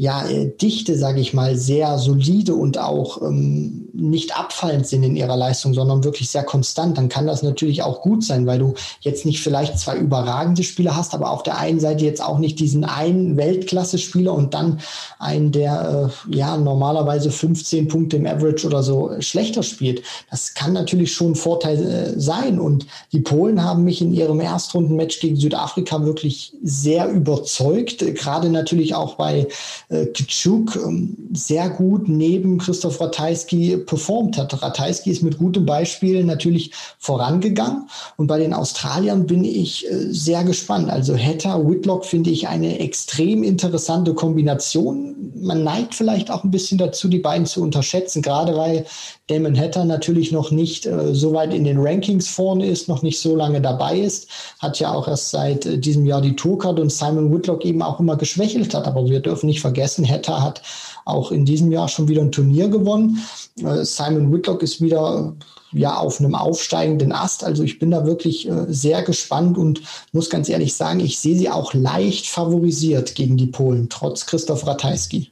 ja, 0.00 0.24
äh, 0.28 0.52
Dichte, 0.62 0.96
sage 0.96 1.20
ich 1.20 1.34
mal, 1.34 1.56
sehr 1.56 1.98
solide 1.98 2.54
und 2.54 2.78
auch 2.78 3.20
ähm, 3.20 3.88
nicht 3.92 4.38
abfallend 4.38 4.86
sind 4.86 5.02
in 5.02 5.16
ihrer 5.16 5.36
Leistung, 5.36 5.74
sondern 5.74 6.04
wirklich 6.04 6.30
sehr 6.30 6.44
konstant, 6.44 6.96
dann 6.96 7.08
kann 7.08 7.26
das 7.26 7.42
natürlich 7.42 7.82
auch 7.82 8.00
gut 8.00 8.22
sein, 8.22 8.46
weil 8.46 8.60
du 8.60 8.74
jetzt 9.00 9.26
nicht 9.26 9.42
vielleicht 9.42 9.76
zwei 9.76 9.96
überragende 9.96 10.62
Spieler 10.62 10.94
hast, 10.94 11.14
aber 11.14 11.32
auf 11.32 11.42
der 11.42 11.58
einen 11.58 11.80
Seite 11.80 12.04
jetzt 12.04 12.22
auch 12.22 12.38
nicht 12.38 12.60
diesen 12.60 12.84
einen 12.84 13.36
Weltklasse-Spieler 13.36 14.32
und 14.32 14.54
dann 14.54 14.78
einen, 15.18 15.50
der 15.50 16.12
äh, 16.30 16.36
ja 16.36 16.56
normalerweise 16.56 17.32
15 17.32 17.88
Punkte 17.88 18.18
im 18.18 18.26
Average 18.26 18.68
oder 18.68 18.84
so 18.84 19.10
schlechter 19.18 19.64
spielt. 19.64 20.02
Das 20.30 20.54
kann 20.54 20.74
natürlich 20.74 21.12
schon 21.12 21.32
ein 21.32 21.34
Vorteil 21.34 21.82
äh, 21.82 22.20
sein. 22.20 22.60
Und 22.60 22.86
die 23.10 23.20
Polen 23.20 23.64
haben 23.64 23.82
mich 23.82 24.00
in 24.00 24.14
ihrem 24.14 24.38
Erstrundenmatch 24.38 25.18
gegen 25.18 25.34
Südafrika 25.34 26.04
wirklich 26.04 26.52
sehr 26.62 27.10
überzeugt, 27.10 27.98
gerade 28.14 28.48
natürlich 28.48 28.94
auch 28.94 29.16
bei 29.16 29.48
äh, 29.88 30.06
Kitschuk 30.06 30.76
ähm, 30.76 31.16
sehr 31.32 31.70
gut 31.70 32.08
neben 32.08 32.58
Christoph 32.58 33.00
Ratajski 33.00 33.78
performt 33.78 34.36
hat. 34.36 34.62
Ratajski 34.62 35.10
ist 35.10 35.22
mit 35.22 35.38
gutem 35.38 35.64
Beispiel 35.64 36.24
natürlich 36.24 36.72
vorangegangen 36.98 37.88
und 38.16 38.26
bei 38.26 38.38
den 38.38 38.52
Australiern 38.52 39.26
bin 39.26 39.44
ich 39.44 39.86
äh, 39.90 40.12
sehr 40.12 40.44
gespannt. 40.44 40.90
Also 40.90 41.16
Hatter, 41.16 41.66
Whitlock 41.66 42.04
finde 42.04 42.30
ich 42.30 42.48
eine 42.48 42.78
extrem 42.80 43.42
interessante 43.42 44.14
Kombination. 44.14 45.32
Man 45.34 45.64
neigt 45.64 45.94
vielleicht 45.94 46.30
auch 46.30 46.44
ein 46.44 46.50
bisschen 46.50 46.78
dazu, 46.78 47.08
die 47.08 47.18
beiden 47.18 47.46
zu 47.46 47.62
unterschätzen, 47.62 48.20
gerade 48.22 48.56
weil 48.56 48.84
Damon 49.28 49.58
Hatter 49.58 49.84
natürlich 49.84 50.32
noch 50.32 50.50
nicht 50.50 50.86
äh, 50.86 51.14
so 51.14 51.32
weit 51.32 51.54
in 51.54 51.64
den 51.64 51.78
Rankings 51.78 52.28
vorne 52.28 52.66
ist, 52.66 52.88
noch 52.88 53.02
nicht 53.02 53.20
so 53.20 53.36
lange 53.36 53.60
dabei 53.60 53.98
ist, 53.98 54.28
hat 54.58 54.80
ja 54.80 54.92
auch 54.92 55.06
erst 55.06 55.30
seit 55.30 55.66
äh, 55.66 55.78
diesem 55.78 56.06
Jahr 56.06 56.20
die 56.20 56.36
Tourcard 56.36 56.80
und 56.80 56.90
Simon 56.90 57.32
Whitlock 57.32 57.64
eben 57.64 57.82
auch 57.82 58.00
immer 58.00 58.16
geschwächelt 58.16 58.74
hat. 58.74 58.86
Aber 58.86 59.08
wir 59.08 59.20
dürfen 59.20 59.46
nicht 59.46 59.60
vergessen, 59.60 59.77
Hatter 59.82 60.42
hat 60.42 60.62
auch 61.04 61.30
in 61.32 61.44
diesem 61.44 61.72
Jahr 61.72 61.88
schon 61.88 62.08
wieder 62.08 62.22
ein 62.22 62.32
Turnier 62.32 62.68
gewonnen. 62.68 63.18
Äh, 63.62 63.84
Simon 63.84 64.32
Whitlock 64.32 64.62
ist 64.62 64.80
wieder 64.80 65.34
ja 65.72 65.96
auf 65.96 66.20
einem 66.20 66.34
aufsteigenden 66.34 67.12
Ast. 67.12 67.44
Also 67.44 67.62
ich 67.62 67.78
bin 67.78 67.90
da 67.90 68.06
wirklich 68.06 68.48
äh, 68.48 68.66
sehr 68.68 69.02
gespannt 69.02 69.58
und 69.58 69.82
muss 70.12 70.30
ganz 70.30 70.48
ehrlich 70.48 70.74
sagen, 70.74 71.00
ich 71.00 71.18
sehe 71.18 71.36
sie 71.36 71.50
auch 71.50 71.74
leicht 71.74 72.26
favorisiert 72.26 73.14
gegen 73.14 73.36
die 73.36 73.46
Polen, 73.46 73.88
trotz 73.88 74.26
Christoph 74.26 74.66
Ratajski 74.66 75.30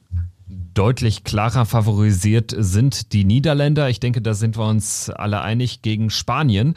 deutlich 0.77 1.23
klarer 1.23 1.65
favorisiert 1.65 2.53
sind 2.55 3.11
die 3.11 3.23
Niederländer. 3.23 3.89
Ich 3.89 3.99
denke, 3.99 4.21
da 4.21 4.35
sind 4.35 4.57
wir 4.57 4.67
uns 4.67 5.09
alle 5.09 5.41
einig 5.41 5.81
gegen 5.81 6.11
Spanien. 6.11 6.75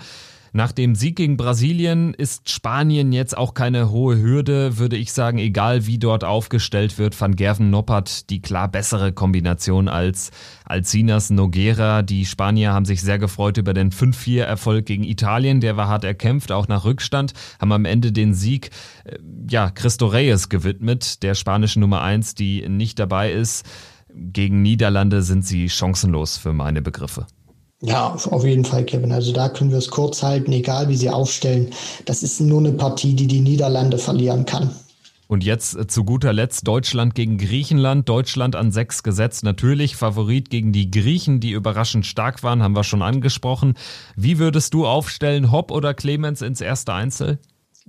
Nach 0.52 0.72
dem 0.72 0.96
Sieg 0.96 1.14
gegen 1.14 1.36
Brasilien 1.36 2.12
ist 2.12 2.50
Spanien 2.50 3.12
jetzt 3.12 3.36
auch 3.36 3.54
keine 3.54 3.90
hohe 3.90 4.20
Hürde, 4.20 4.78
würde 4.78 4.96
ich 4.96 5.12
sagen, 5.12 5.38
egal 5.38 5.86
wie 5.86 5.98
dort 5.98 6.24
aufgestellt 6.24 6.98
wird. 6.98 7.18
Van 7.20 7.36
Gerven 7.36 7.70
Noppert 7.70 8.28
die 8.30 8.42
klar 8.42 8.68
bessere 8.68 9.12
Kombination 9.12 9.88
als 9.88 10.32
Alcinas 10.64 11.30
Noguera. 11.30 12.02
Die 12.02 12.26
Spanier 12.26 12.72
haben 12.72 12.84
sich 12.84 13.00
sehr 13.00 13.20
gefreut 13.20 13.58
über 13.58 13.74
den 13.74 13.92
5-4-Erfolg 13.92 14.86
gegen 14.86 15.04
Italien. 15.04 15.60
Der 15.60 15.76
war 15.76 15.86
hart 15.86 16.02
erkämpft, 16.02 16.50
auch 16.50 16.66
nach 16.66 16.84
Rückstand, 16.84 17.32
haben 17.60 17.72
am 17.72 17.84
Ende 17.84 18.10
den 18.10 18.34
Sieg, 18.34 18.70
äh, 19.04 19.18
ja, 19.48 19.70
Cristo 19.70 20.06
Reyes 20.06 20.48
gewidmet, 20.48 21.22
der 21.22 21.34
spanischen 21.34 21.80
Nummer 21.80 22.02
1, 22.02 22.34
die 22.34 22.68
nicht 22.68 22.98
dabei 22.98 23.30
ist. 23.30 23.64
Gegen 24.12 24.62
Niederlande 24.62 25.22
sind 25.22 25.46
sie 25.46 25.68
chancenlos 25.68 26.36
für 26.36 26.52
meine 26.52 26.82
Begriffe. 26.82 27.26
Ja, 27.82 28.14
auf 28.14 28.44
jeden 28.44 28.64
Fall, 28.64 28.84
Kevin. 28.84 29.12
Also 29.12 29.32
da 29.32 29.48
können 29.48 29.70
wir 29.70 29.78
es 29.78 29.88
kurz 29.88 30.22
halten, 30.22 30.52
egal 30.52 30.88
wie 30.88 30.96
sie 30.96 31.08
aufstellen. 31.08 31.70
Das 32.04 32.22
ist 32.22 32.40
nur 32.40 32.60
eine 32.60 32.72
Partie, 32.72 33.14
die 33.14 33.26
die 33.26 33.40
Niederlande 33.40 33.96
verlieren 33.96 34.44
kann. 34.44 34.70
Und 35.28 35.44
jetzt 35.44 35.76
äh, 35.76 35.86
zu 35.86 36.04
guter 36.04 36.32
Letzt 36.32 36.66
Deutschland 36.66 37.14
gegen 37.14 37.38
Griechenland. 37.38 38.08
Deutschland 38.08 38.56
an 38.56 38.72
sechs 38.72 39.02
gesetzt. 39.02 39.44
Natürlich 39.44 39.94
Favorit 39.94 40.50
gegen 40.50 40.72
die 40.72 40.90
Griechen, 40.90 41.38
die 41.38 41.52
überraschend 41.52 42.04
stark 42.04 42.42
waren, 42.42 42.62
haben 42.62 42.74
wir 42.74 42.84
schon 42.84 43.00
angesprochen. 43.00 43.74
Wie 44.16 44.38
würdest 44.38 44.74
du 44.74 44.86
aufstellen, 44.86 45.52
Hopp 45.52 45.70
oder 45.70 45.94
Clemens 45.94 46.42
ins 46.42 46.60
erste 46.60 46.92
Einzel? 46.92 47.38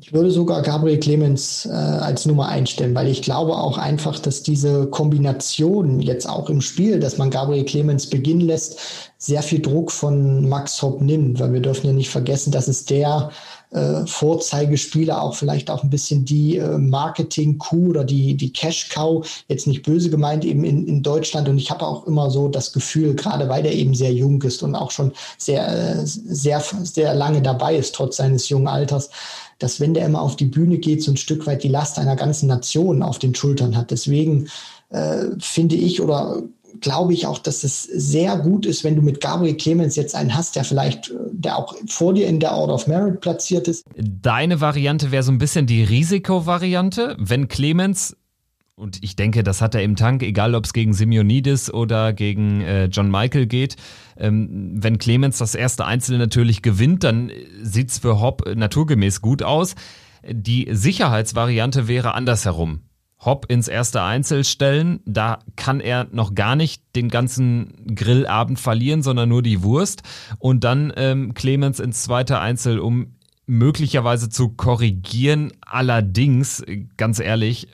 Ich 0.03 0.13
würde 0.13 0.31
sogar 0.31 0.63
Gabriel 0.63 0.99
Clemens 0.99 1.67
äh, 1.67 1.69
als 1.69 2.25
Nummer 2.25 2.47
einstellen, 2.47 2.95
weil 2.95 3.07
ich 3.07 3.21
glaube 3.21 3.55
auch 3.55 3.77
einfach, 3.77 4.17
dass 4.17 4.41
diese 4.41 4.87
Kombination 4.87 5.99
jetzt 5.99 6.27
auch 6.27 6.49
im 6.49 6.59
Spiel, 6.61 6.99
dass 6.99 7.19
man 7.19 7.29
Gabriel 7.29 7.65
Clemens 7.65 8.07
beginnen 8.07 8.41
lässt, 8.41 8.79
sehr 9.19 9.43
viel 9.43 9.61
Druck 9.61 9.91
von 9.91 10.49
Max 10.49 10.81
Hopp 10.81 11.01
nimmt, 11.01 11.39
weil 11.39 11.53
wir 11.53 11.59
dürfen 11.59 11.85
ja 11.85 11.93
nicht 11.93 12.09
vergessen, 12.09 12.51
dass 12.51 12.67
es 12.67 12.85
der 12.85 13.29
äh, 13.69 14.07
Vorzeigespieler 14.07 15.21
auch 15.21 15.35
vielleicht 15.35 15.69
auch 15.69 15.83
ein 15.83 15.91
bisschen 15.91 16.25
die 16.25 16.57
äh, 16.57 16.79
Marketing-Kuh 16.79 17.89
oder 17.89 18.03
die, 18.03 18.35
die 18.35 18.51
Cash-Cow, 18.51 19.23
jetzt 19.49 19.67
nicht 19.67 19.83
böse 19.83 20.09
gemeint, 20.09 20.43
eben 20.45 20.63
in, 20.63 20.87
in 20.87 21.03
Deutschland. 21.03 21.47
Und 21.47 21.59
ich 21.59 21.69
habe 21.69 21.85
auch 21.85 22.07
immer 22.07 22.31
so 22.31 22.47
das 22.47 22.73
Gefühl, 22.73 23.13
gerade 23.13 23.47
weil 23.49 23.61
der 23.61 23.75
eben 23.75 23.93
sehr 23.93 24.11
jung 24.11 24.41
ist 24.41 24.63
und 24.63 24.73
auch 24.73 24.89
schon 24.89 25.11
sehr, 25.37 25.67
äh, 25.67 26.01
sehr, 26.05 26.59
sehr 26.59 27.13
lange 27.13 27.43
dabei 27.43 27.75
ist, 27.75 27.93
trotz 27.93 28.17
seines 28.17 28.49
jungen 28.49 28.67
Alters, 28.67 29.11
dass 29.61 29.79
wenn 29.79 29.93
der 29.93 30.05
immer 30.05 30.21
auf 30.21 30.35
die 30.35 30.45
Bühne 30.45 30.77
geht, 30.77 31.03
so 31.03 31.11
ein 31.11 31.17
Stück 31.17 31.45
weit 31.47 31.63
die 31.63 31.69
Last 31.69 31.99
einer 31.99 32.15
ganzen 32.15 32.47
Nation 32.47 33.03
auf 33.03 33.19
den 33.19 33.35
Schultern 33.35 33.75
hat. 33.75 33.91
Deswegen 33.91 34.47
äh, 34.89 35.25
finde 35.39 35.75
ich 35.75 36.01
oder 36.01 36.41
glaube 36.79 37.13
ich 37.13 37.27
auch, 37.27 37.37
dass 37.37 37.63
es 37.63 37.83
sehr 37.83 38.37
gut 38.37 38.65
ist, 38.65 38.83
wenn 38.83 38.95
du 38.95 39.01
mit 39.01 39.21
Gabriel 39.21 39.55
Clemens 39.55 39.95
jetzt 39.95 40.15
einen 40.15 40.35
hast, 40.35 40.55
der 40.55 40.63
vielleicht, 40.63 41.09
äh, 41.09 41.15
der 41.31 41.57
auch 41.57 41.75
vor 41.87 42.13
dir 42.13 42.27
in 42.27 42.39
der 42.39 42.53
Order 42.53 42.75
of 42.75 42.87
Merit 42.87 43.21
platziert 43.21 43.67
ist. 43.67 43.83
Deine 43.95 44.61
Variante 44.61 45.11
wäre 45.11 45.23
so 45.23 45.31
ein 45.31 45.37
bisschen 45.37 45.67
die 45.67 45.83
Risikovariante, 45.83 47.15
wenn 47.19 47.47
Clemens 47.47 48.15
und 48.81 48.97
ich 49.03 49.15
denke, 49.15 49.43
das 49.43 49.61
hat 49.61 49.75
er 49.75 49.83
im 49.83 49.95
Tank, 49.95 50.23
egal 50.23 50.55
ob 50.55 50.65
es 50.65 50.73
gegen 50.73 50.93
Simeonidis 50.93 51.71
oder 51.71 52.13
gegen 52.13 52.61
äh, 52.61 52.85
John 52.85 53.11
Michael 53.11 53.45
geht. 53.45 53.75
Ähm, 54.17 54.71
wenn 54.73 54.97
Clemens 54.97 55.37
das 55.37 55.53
erste 55.53 55.85
Einzel 55.85 56.17
natürlich 56.17 56.63
gewinnt, 56.63 57.03
dann 57.03 57.31
sieht's 57.61 57.99
für 57.99 58.19
Hopp 58.19 58.43
naturgemäß 58.55 59.21
gut 59.21 59.43
aus. 59.43 59.75
Die 60.27 60.67
Sicherheitsvariante 60.71 61.87
wäre 61.87 62.15
andersherum. 62.15 62.81
Hopp 63.19 63.45
ins 63.51 63.67
erste 63.67 64.01
Einzel 64.01 64.43
stellen, 64.43 65.01
da 65.05 65.37
kann 65.55 65.79
er 65.79 66.07
noch 66.11 66.33
gar 66.33 66.55
nicht 66.55 66.81
den 66.95 67.09
ganzen 67.09 67.85
Grillabend 67.93 68.59
verlieren, 68.59 69.03
sondern 69.03 69.29
nur 69.29 69.43
die 69.43 69.61
Wurst. 69.61 70.01
Und 70.39 70.63
dann 70.63 70.91
ähm, 70.95 71.35
Clemens 71.35 71.79
ins 71.79 72.01
zweite 72.01 72.39
Einzel, 72.39 72.79
um 72.79 73.13
möglicherweise 73.45 74.29
zu 74.29 74.49
korrigieren. 74.49 75.51
Allerdings, 75.61 76.63
ganz 76.97 77.19
ehrlich, 77.19 77.67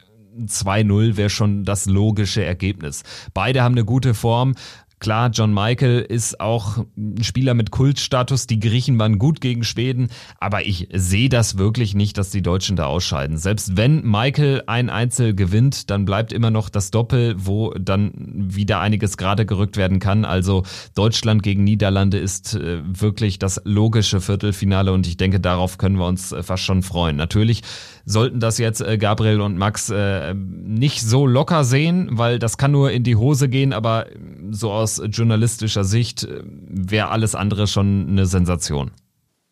2-0 0.46 1.18
wäre 1.18 1.30
schon 1.30 1.64
das 1.64 1.86
logische 1.86 2.44
Ergebnis. 2.44 3.04
Beide 3.34 3.64
haben 3.64 3.76
eine 3.76 3.86
gute 3.86 4.14
Form. 4.14 4.56
Klar, 5.00 5.30
John 5.32 5.54
Michael 5.54 6.00
ist 6.00 6.40
auch 6.40 6.84
ein 6.98 7.24
Spieler 7.24 7.54
mit 7.54 7.70
Kultstatus. 7.70 8.48
Die 8.48 8.60
Griechen 8.60 8.98
waren 8.98 9.20
gut 9.20 9.42
gegen 9.42 9.64
Schweden, 9.64 10.10
aber 10.40 10.66
ich 10.66 10.90
sehe 10.92 11.30
das 11.30 11.60
wirklich 11.60 11.94
nicht, 11.94 12.18
dass 12.18 12.32
die 12.32 12.42
Deutschen 12.42 12.76
da 12.76 12.88
ausscheiden. 12.88 13.38
Selbst 13.38 13.78
wenn 13.78 14.04
Michael 14.04 14.64
ein 14.66 14.90
Einzel 14.90 15.36
gewinnt, 15.36 15.92
dann 15.92 16.06
bleibt 16.06 16.34
immer 16.34 16.50
noch 16.50 16.70
das 16.70 16.90
Doppel, 16.90 17.36
wo 17.38 17.74
dann 17.76 18.12
wieder 18.16 18.80
einiges 18.80 19.18
gerade 19.18 19.46
gerückt 19.46 19.78
werden 19.78 20.00
kann. 20.00 20.26
Also 20.26 20.64
Deutschland 20.96 21.44
gegen 21.44 21.64
Niederlande 21.64 22.18
ist 22.18 22.56
äh, 22.56 22.80
wirklich 22.84 23.38
das 23.38 23.62
logische 23.66 24.20
Viertelfinale 24.20 24.92
und 24.92 25.06
ich 25.06 25.18
denke, 25.18 25.40
darauf 25.40 25.78
können 25.78 26.00
wir 26.00 26.08
uns 26.08 26.32
äh, 26.32 26.42
fast 26.42 26.64
schon 26.64 26.82
freuen. 26.82 27.18
Natürlich 27.18 27.62
sollten 28.06 28.40
das 28.40 28.58
jetzt 28.58 28.82
äh, 28.82 28.98
Gabriel 28.98 29.42
und 29.42 29.58
Max 29.58 29.94
nicht 30.34 31.02
so 31.02 31.28
locker 31.28 31.64
sehen, 31.64 32.10
weil 32.12 32.40
das 32.40 32.58
kann 32.58 32.72
nur 32.72 32.92
in 32.92 33.04
die 33.04 33.16
Hose 33.16 33.48
gehen, 33.48 33.74
aber 33.74 34.08
so 34.52 34.72
aus 34.72 35.02
journalistischer 35.10 35.84
Sicht 35.84 36.24
äh, 36.24 36.42
wäre 36.44 37.10
alles 37.10 37.36
andere 37.36 37.68
schon 37.68 38.08
eine 38.10 38.26
Sensation. 38.26 38.92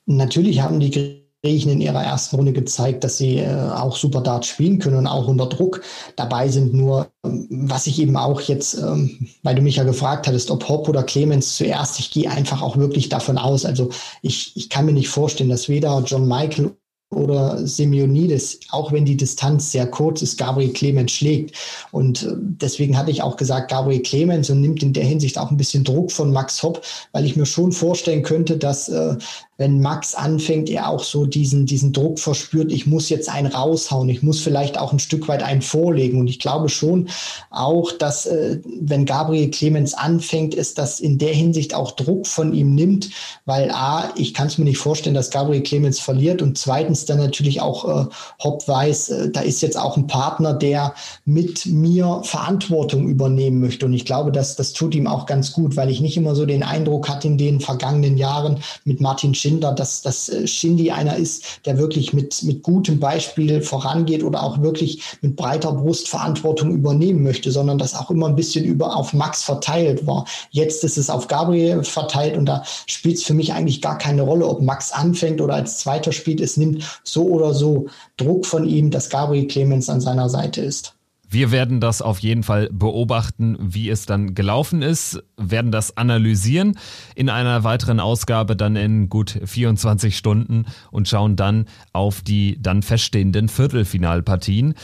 Natürlich 0.05 0.61
haben 0.61 0.79
die 0.79 1.19
Griechen 1.45 1.71
in 1.71 1.81
ihrer 1.81 2.03
ersten 2.03 2.35
Runde 2.37 2.53
gezeigt, 2.53 3.03
dass 3.03 3.17
sie 3.17 3.37
äh, 3.37 3.69
auch 3.69 3.95
super 3.95 4.21
Dart 4.21 4.45
spielen 4.45 4.79
können 4.79 4.97
und 4.97 5.07
auch 5.07 5.27
unter 5.27 5.47
Druck 5.47 5.81
dabei 6.15 6.47
sind. 6.47 6.73
Nur, 6.73 7.07
ähm, 7.23 7.47
was 7.49 7.87
ich 7.87 7.99
eben 7.99 8.17
auch 8.17 8.41
jetzt, 8.41 8.75
ähm, 8.75 9.27
weil 9.43 9.55
du 9.55 9.61
mich 9.61 9.75
ja 9.75 9.83
gefragt 9.83 10.27
hattest, 10.27 10.49
ob 10.49 10.67
Hopp 10.67 10.89
oder 10.89 11.03
Clemens 11.03 11.55
zuerst, 11.55 11.99
ich 11.99 12.11
gehe 12.11 12.29
einfach 12.29 12.61
auch 12.61 12.77
wirklich 12.77 13.09
davon 13.09 13.37
aus. 13.37 13.65
Also 13.65 13.89
ich, 14.21 14.55
ich 14.55 14.69
kann 14.69 14.85
mir 14.85 14.93
nicht 14.93 15.09
vorstellen, 15.09 15.49
dass 15.49 15.69
weder 15.69 16.03
John 16.05 16.27
Michael 16.27 16.71
oder 17.15 17.65
Simeonides, 17.65 18.59
auch 18.69 18.91
wenn 18.91 19.05
die 19.05 19.17
Distanz 19.17 19.71
sehr 19.71 19.87
kurz 19.87 20.21
ist, 20.21 20.37
Gabriel 20.37 20.73
Clemens 20.73 21.11
schlägt. 21.11 21.55
Und 21.91 22.23
äh, 22.23 22.33
deswegen 22.37 22.97
hatte 22.97 23.11
ich 23.11 23.21
auch 23.21 23.37
gesagt, 23.37 23.71
Gabriel 23.71 24.01
Clemens 24.01 24.49
und 24.49 24.61
nimmt 24.61 24.83
in 24.83 24.93
der 24.93 25.05
Hinsicht 25.05 25.37
auch 25.37 25.51
ein 25.51 25.57
bisschen 25.57 25.83
Druck 25.83 26.11
von 26.11 26.31
Max 26.31 26.61
Hopp, 26.61 26.81
weil 27.11 27.25
ich 27.25 27.35
mir 27.35 27.45
schon 27.45 27.71
vorstellen 27.71 28.23
könnte, 28.23 28.57
dass 28.57 28.89
äh, 28.89 29.15
wenn 29.57 29.79
Max 29.79 30.15
anfängt, 30.15 30.69
er 30.69 30.89
auch 30.89 31.03
so 31.03 31.25
diesen, 31.25 31.65
diesen 31.65 31.93
Druck 31.93 32.19
verspürt, 32.19 32.73
ich 32.73 32.87
muss 32.87 33.07
jetzt 33.07 33.29
einen 33.29 33.47
raushauen, 33.47 34.09
ich 34.09 34.21
muss 34.21 34.41
vielleicht 34.41 34.77
auch 34.77 34.91
ein 34.91 34.99
Stück 34.99 35.29
weit 35.29 35.43
einen 35.43 35.61
vorlegen. 35.61 36.19
Und 36.19 36.27
ich 36.27 36.39
glaube 36.39 36.67
schon 36.67 37.07
auch, 37.51 37.93
dass 37.93 38.25
äh, 38.25 38.59
wenn 38.81 39.05
Gabriel 39.05 39.49
Clemens 39.51 39.93
anfängt, 39.93 40.53
ist 40.53 40.77
das 40.77 40.99
in 40.99 41.17
der 41.17 41.33
Hinsicht 41.33 41.73
auch 41.73 41.91
Druck 41.91 42.27
von 42.27 42.53
ihm 42.53 42.75
nimmt, 42.75 43.09
weil 43.45 43.71
A, 43.71 44.11
ich 44.17 44.33
kann 44.33 44.47
es 44.47 44.57
mir 44.57 44.65
nicht 44.65 44.77
vorstellen, 44.77 45.15
dass 45.15 45.31
Gabriel 45.31 45.63
Clemens 45.63 45.99
verliert 45.99 46.41
und 46.41 46.57
zweitens 46.57 47.05
dann 47.05 47.19
natürlich 47.19 47.61
auch 47.61 47.85
äh, 47.85 48.05
Hopp 48.43 48.67
weiß, 48.67 49.09
äh, 49.09 49.29
da 49.31 49.39
ist 49.39 49.61
jetzt 49.61 49.77
auch 49.77 49.95
ein 49.95 50.07
Partner, 50.07 50.53
der 50.53 50.93
mit 51.23 51.65
mir 51.65 52.21
Verantwortung 52.23 53.07
übernehmen 53.07 53.61
möchte. 53.61 53.85
Und 53.85 53.93
ich 53.93 54.03
glaube, 54.03 54.33
dass 54.33 54.57
das 54.57 54.73
tut 54.73 54.95
ihm 54.95 55.07
auch 55.07 55.25
ganz 55.25 55.53
gut, 55.53 55.77
weil 55.77 55.89
ich 55.89 56.01
nicht 56.01 56.17
immer 56.17 56.35
so 56.35 56.45
den 56.45 56.63
Eindruck 56.63 57.07
hatte 57.07 57.27
in 57.27 57.37
den 57.37 57.61
vergangenen 57.61 58.17
Jahren 58.17 58.59
mit 58.83 58.99
Martin 58.99 59.33
Schinder, 59.45 59.73
dass, 59.73 60.01
dass 60.01 60.27
äh, 60.29 60.47
Shindy 60.47 60.89
einer 60.89 61.17
ist, 61.17 61.43
der 61.65 61.77
wirklich 61.77 62.13
mit, 62.13 62.41
mit 62.41 62.63
gutem 62.63 62.99
Beispiel 62.99 63.61
vorangeht 63.61 64.23
oder 64.23 64.41
auch 64.41 64.59
wirklich 64.63 65.03
mit 65.21 65.35
breiter 65.35 65.71
Brust 65.71 66.09
Verantwortung 66.09 66.71
übernehmen 66.71 67.21
möchte, 67.21 67.51
sondern 67.51 67.77
das 67.77 67.93
auch 67.93 68.09
immer 68.09 68.27
ein 68.27 68.35
bisschen 68.35 68.65
über 68.65 68.95
auf 68.95 69.13
Max 69.13 69.43
verteilt 69.43 70.07
war. 70.07 70.25
Jetzt 70.49 70.83
ist 70.83 70.97
es 70.97 71.11
auf 71.11 71.27
Gabriel 71.27 71.83
verteilt 71.83 72.35
und 72.37 72.47
da 72.47 72.63
spielt 72.87 73.17
es 73.17 73.23
für 73.23 73.35
mich 73.35 73.53
eigentlich 73.53 73.83
gar 73.83 73.99
keine 73.99 74.23
Rolle, 74.23 74.47
ob 74.47 74.63
Max 74.63 74.91
anfängt 74.91 75.41
oder 75.41 75.53
als 75.53 75.77
zweiter 75.77 76.11
spielt. 76.11 76.41
Es 76.41 76.57
nimmt 76.57 76.83
so 77.03 77.25
oder 77.25 77.53
so 77.53 77.85
Druck 78.17 78.47
von 78.47 78.67
ihm, 78.67 78.89
dass 78.89 79.11
Gabriel 79.11 79.45
Clemens 79.47 79.89
an 79.89 80.01
seiner 80.01 80.27
Seite 80.27 80.61
ist. 80.61 80.94
Wir 81.35 81.51
werden 81.51 81.81
das 81.81 82.01
auf 82.01 82.19
jeden 82.19 82.43
Fall 82.43 82.69
beobachten, 82.71 83.57
wie 83.59 83.89
es 83.89 84.05
dann 84.05 84.35
gelaufen 84.35 84.81
ist, 84.81 85.21
werden 85.35 85.69
das 85.69 85.97
analysieren 85.97 86.79
in 87.13 87.29
einer 87.29 87.65
weiteren 87.65 87.99
Ausgabe 87.99 88.55
dann 88.55 88.77
in 88.77 89.09
gut 89.09 89.41
24 89.43 90.15
Stunden 90.15 90.63
und 90.91 91.09
schauen 91.09 91.35
dann 91.35 91.65
auf 91.91 92.21
die 92.21 92.57
dann 92.61 92.83
feststehenden 92.83 93.49
Viertelfinalpartien. 93.49 94.75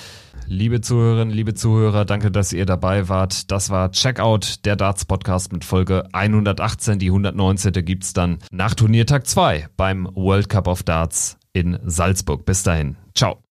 Liebe 0.46 0.82
Zuhörerinnen, 0.82 1.34
liebe 1.34 1.54
Zuhörer, 1.54 2.04
danke, 2.04 2.32
dass 2.32 2.52
ihr 2.52 2.66
dabei 2.66 3.08
wart. 3.08 3.50
Das 3.50 3.70
war 3.70 3.94
Checkout, 3.94 4.66
der 4.66 4.76
Darts 4.76 5.06
Podcast 5.06 5.54
mit 5.54 5.64
Folge 5.64 6.04
118. 6.12 7.00
Die 7.00 7.08
119. 7.08 7.72
gibt's 7.86 8.12
dann 8.12 8.40
nach 8.52 8.76
Turniertag 8.76 9.26
2 9.26 9.70
beim 9.78 10.06
World 10.16 10.50
Cup 10.50 10.68
of 10.68 10.84
Darts 10.84 11.38
in 11.54 11.80
Salzburg. 11.86 12.44
Bis 12.44 12.64
dahin. 12.64 12.98
Ciao. 13.16 13.40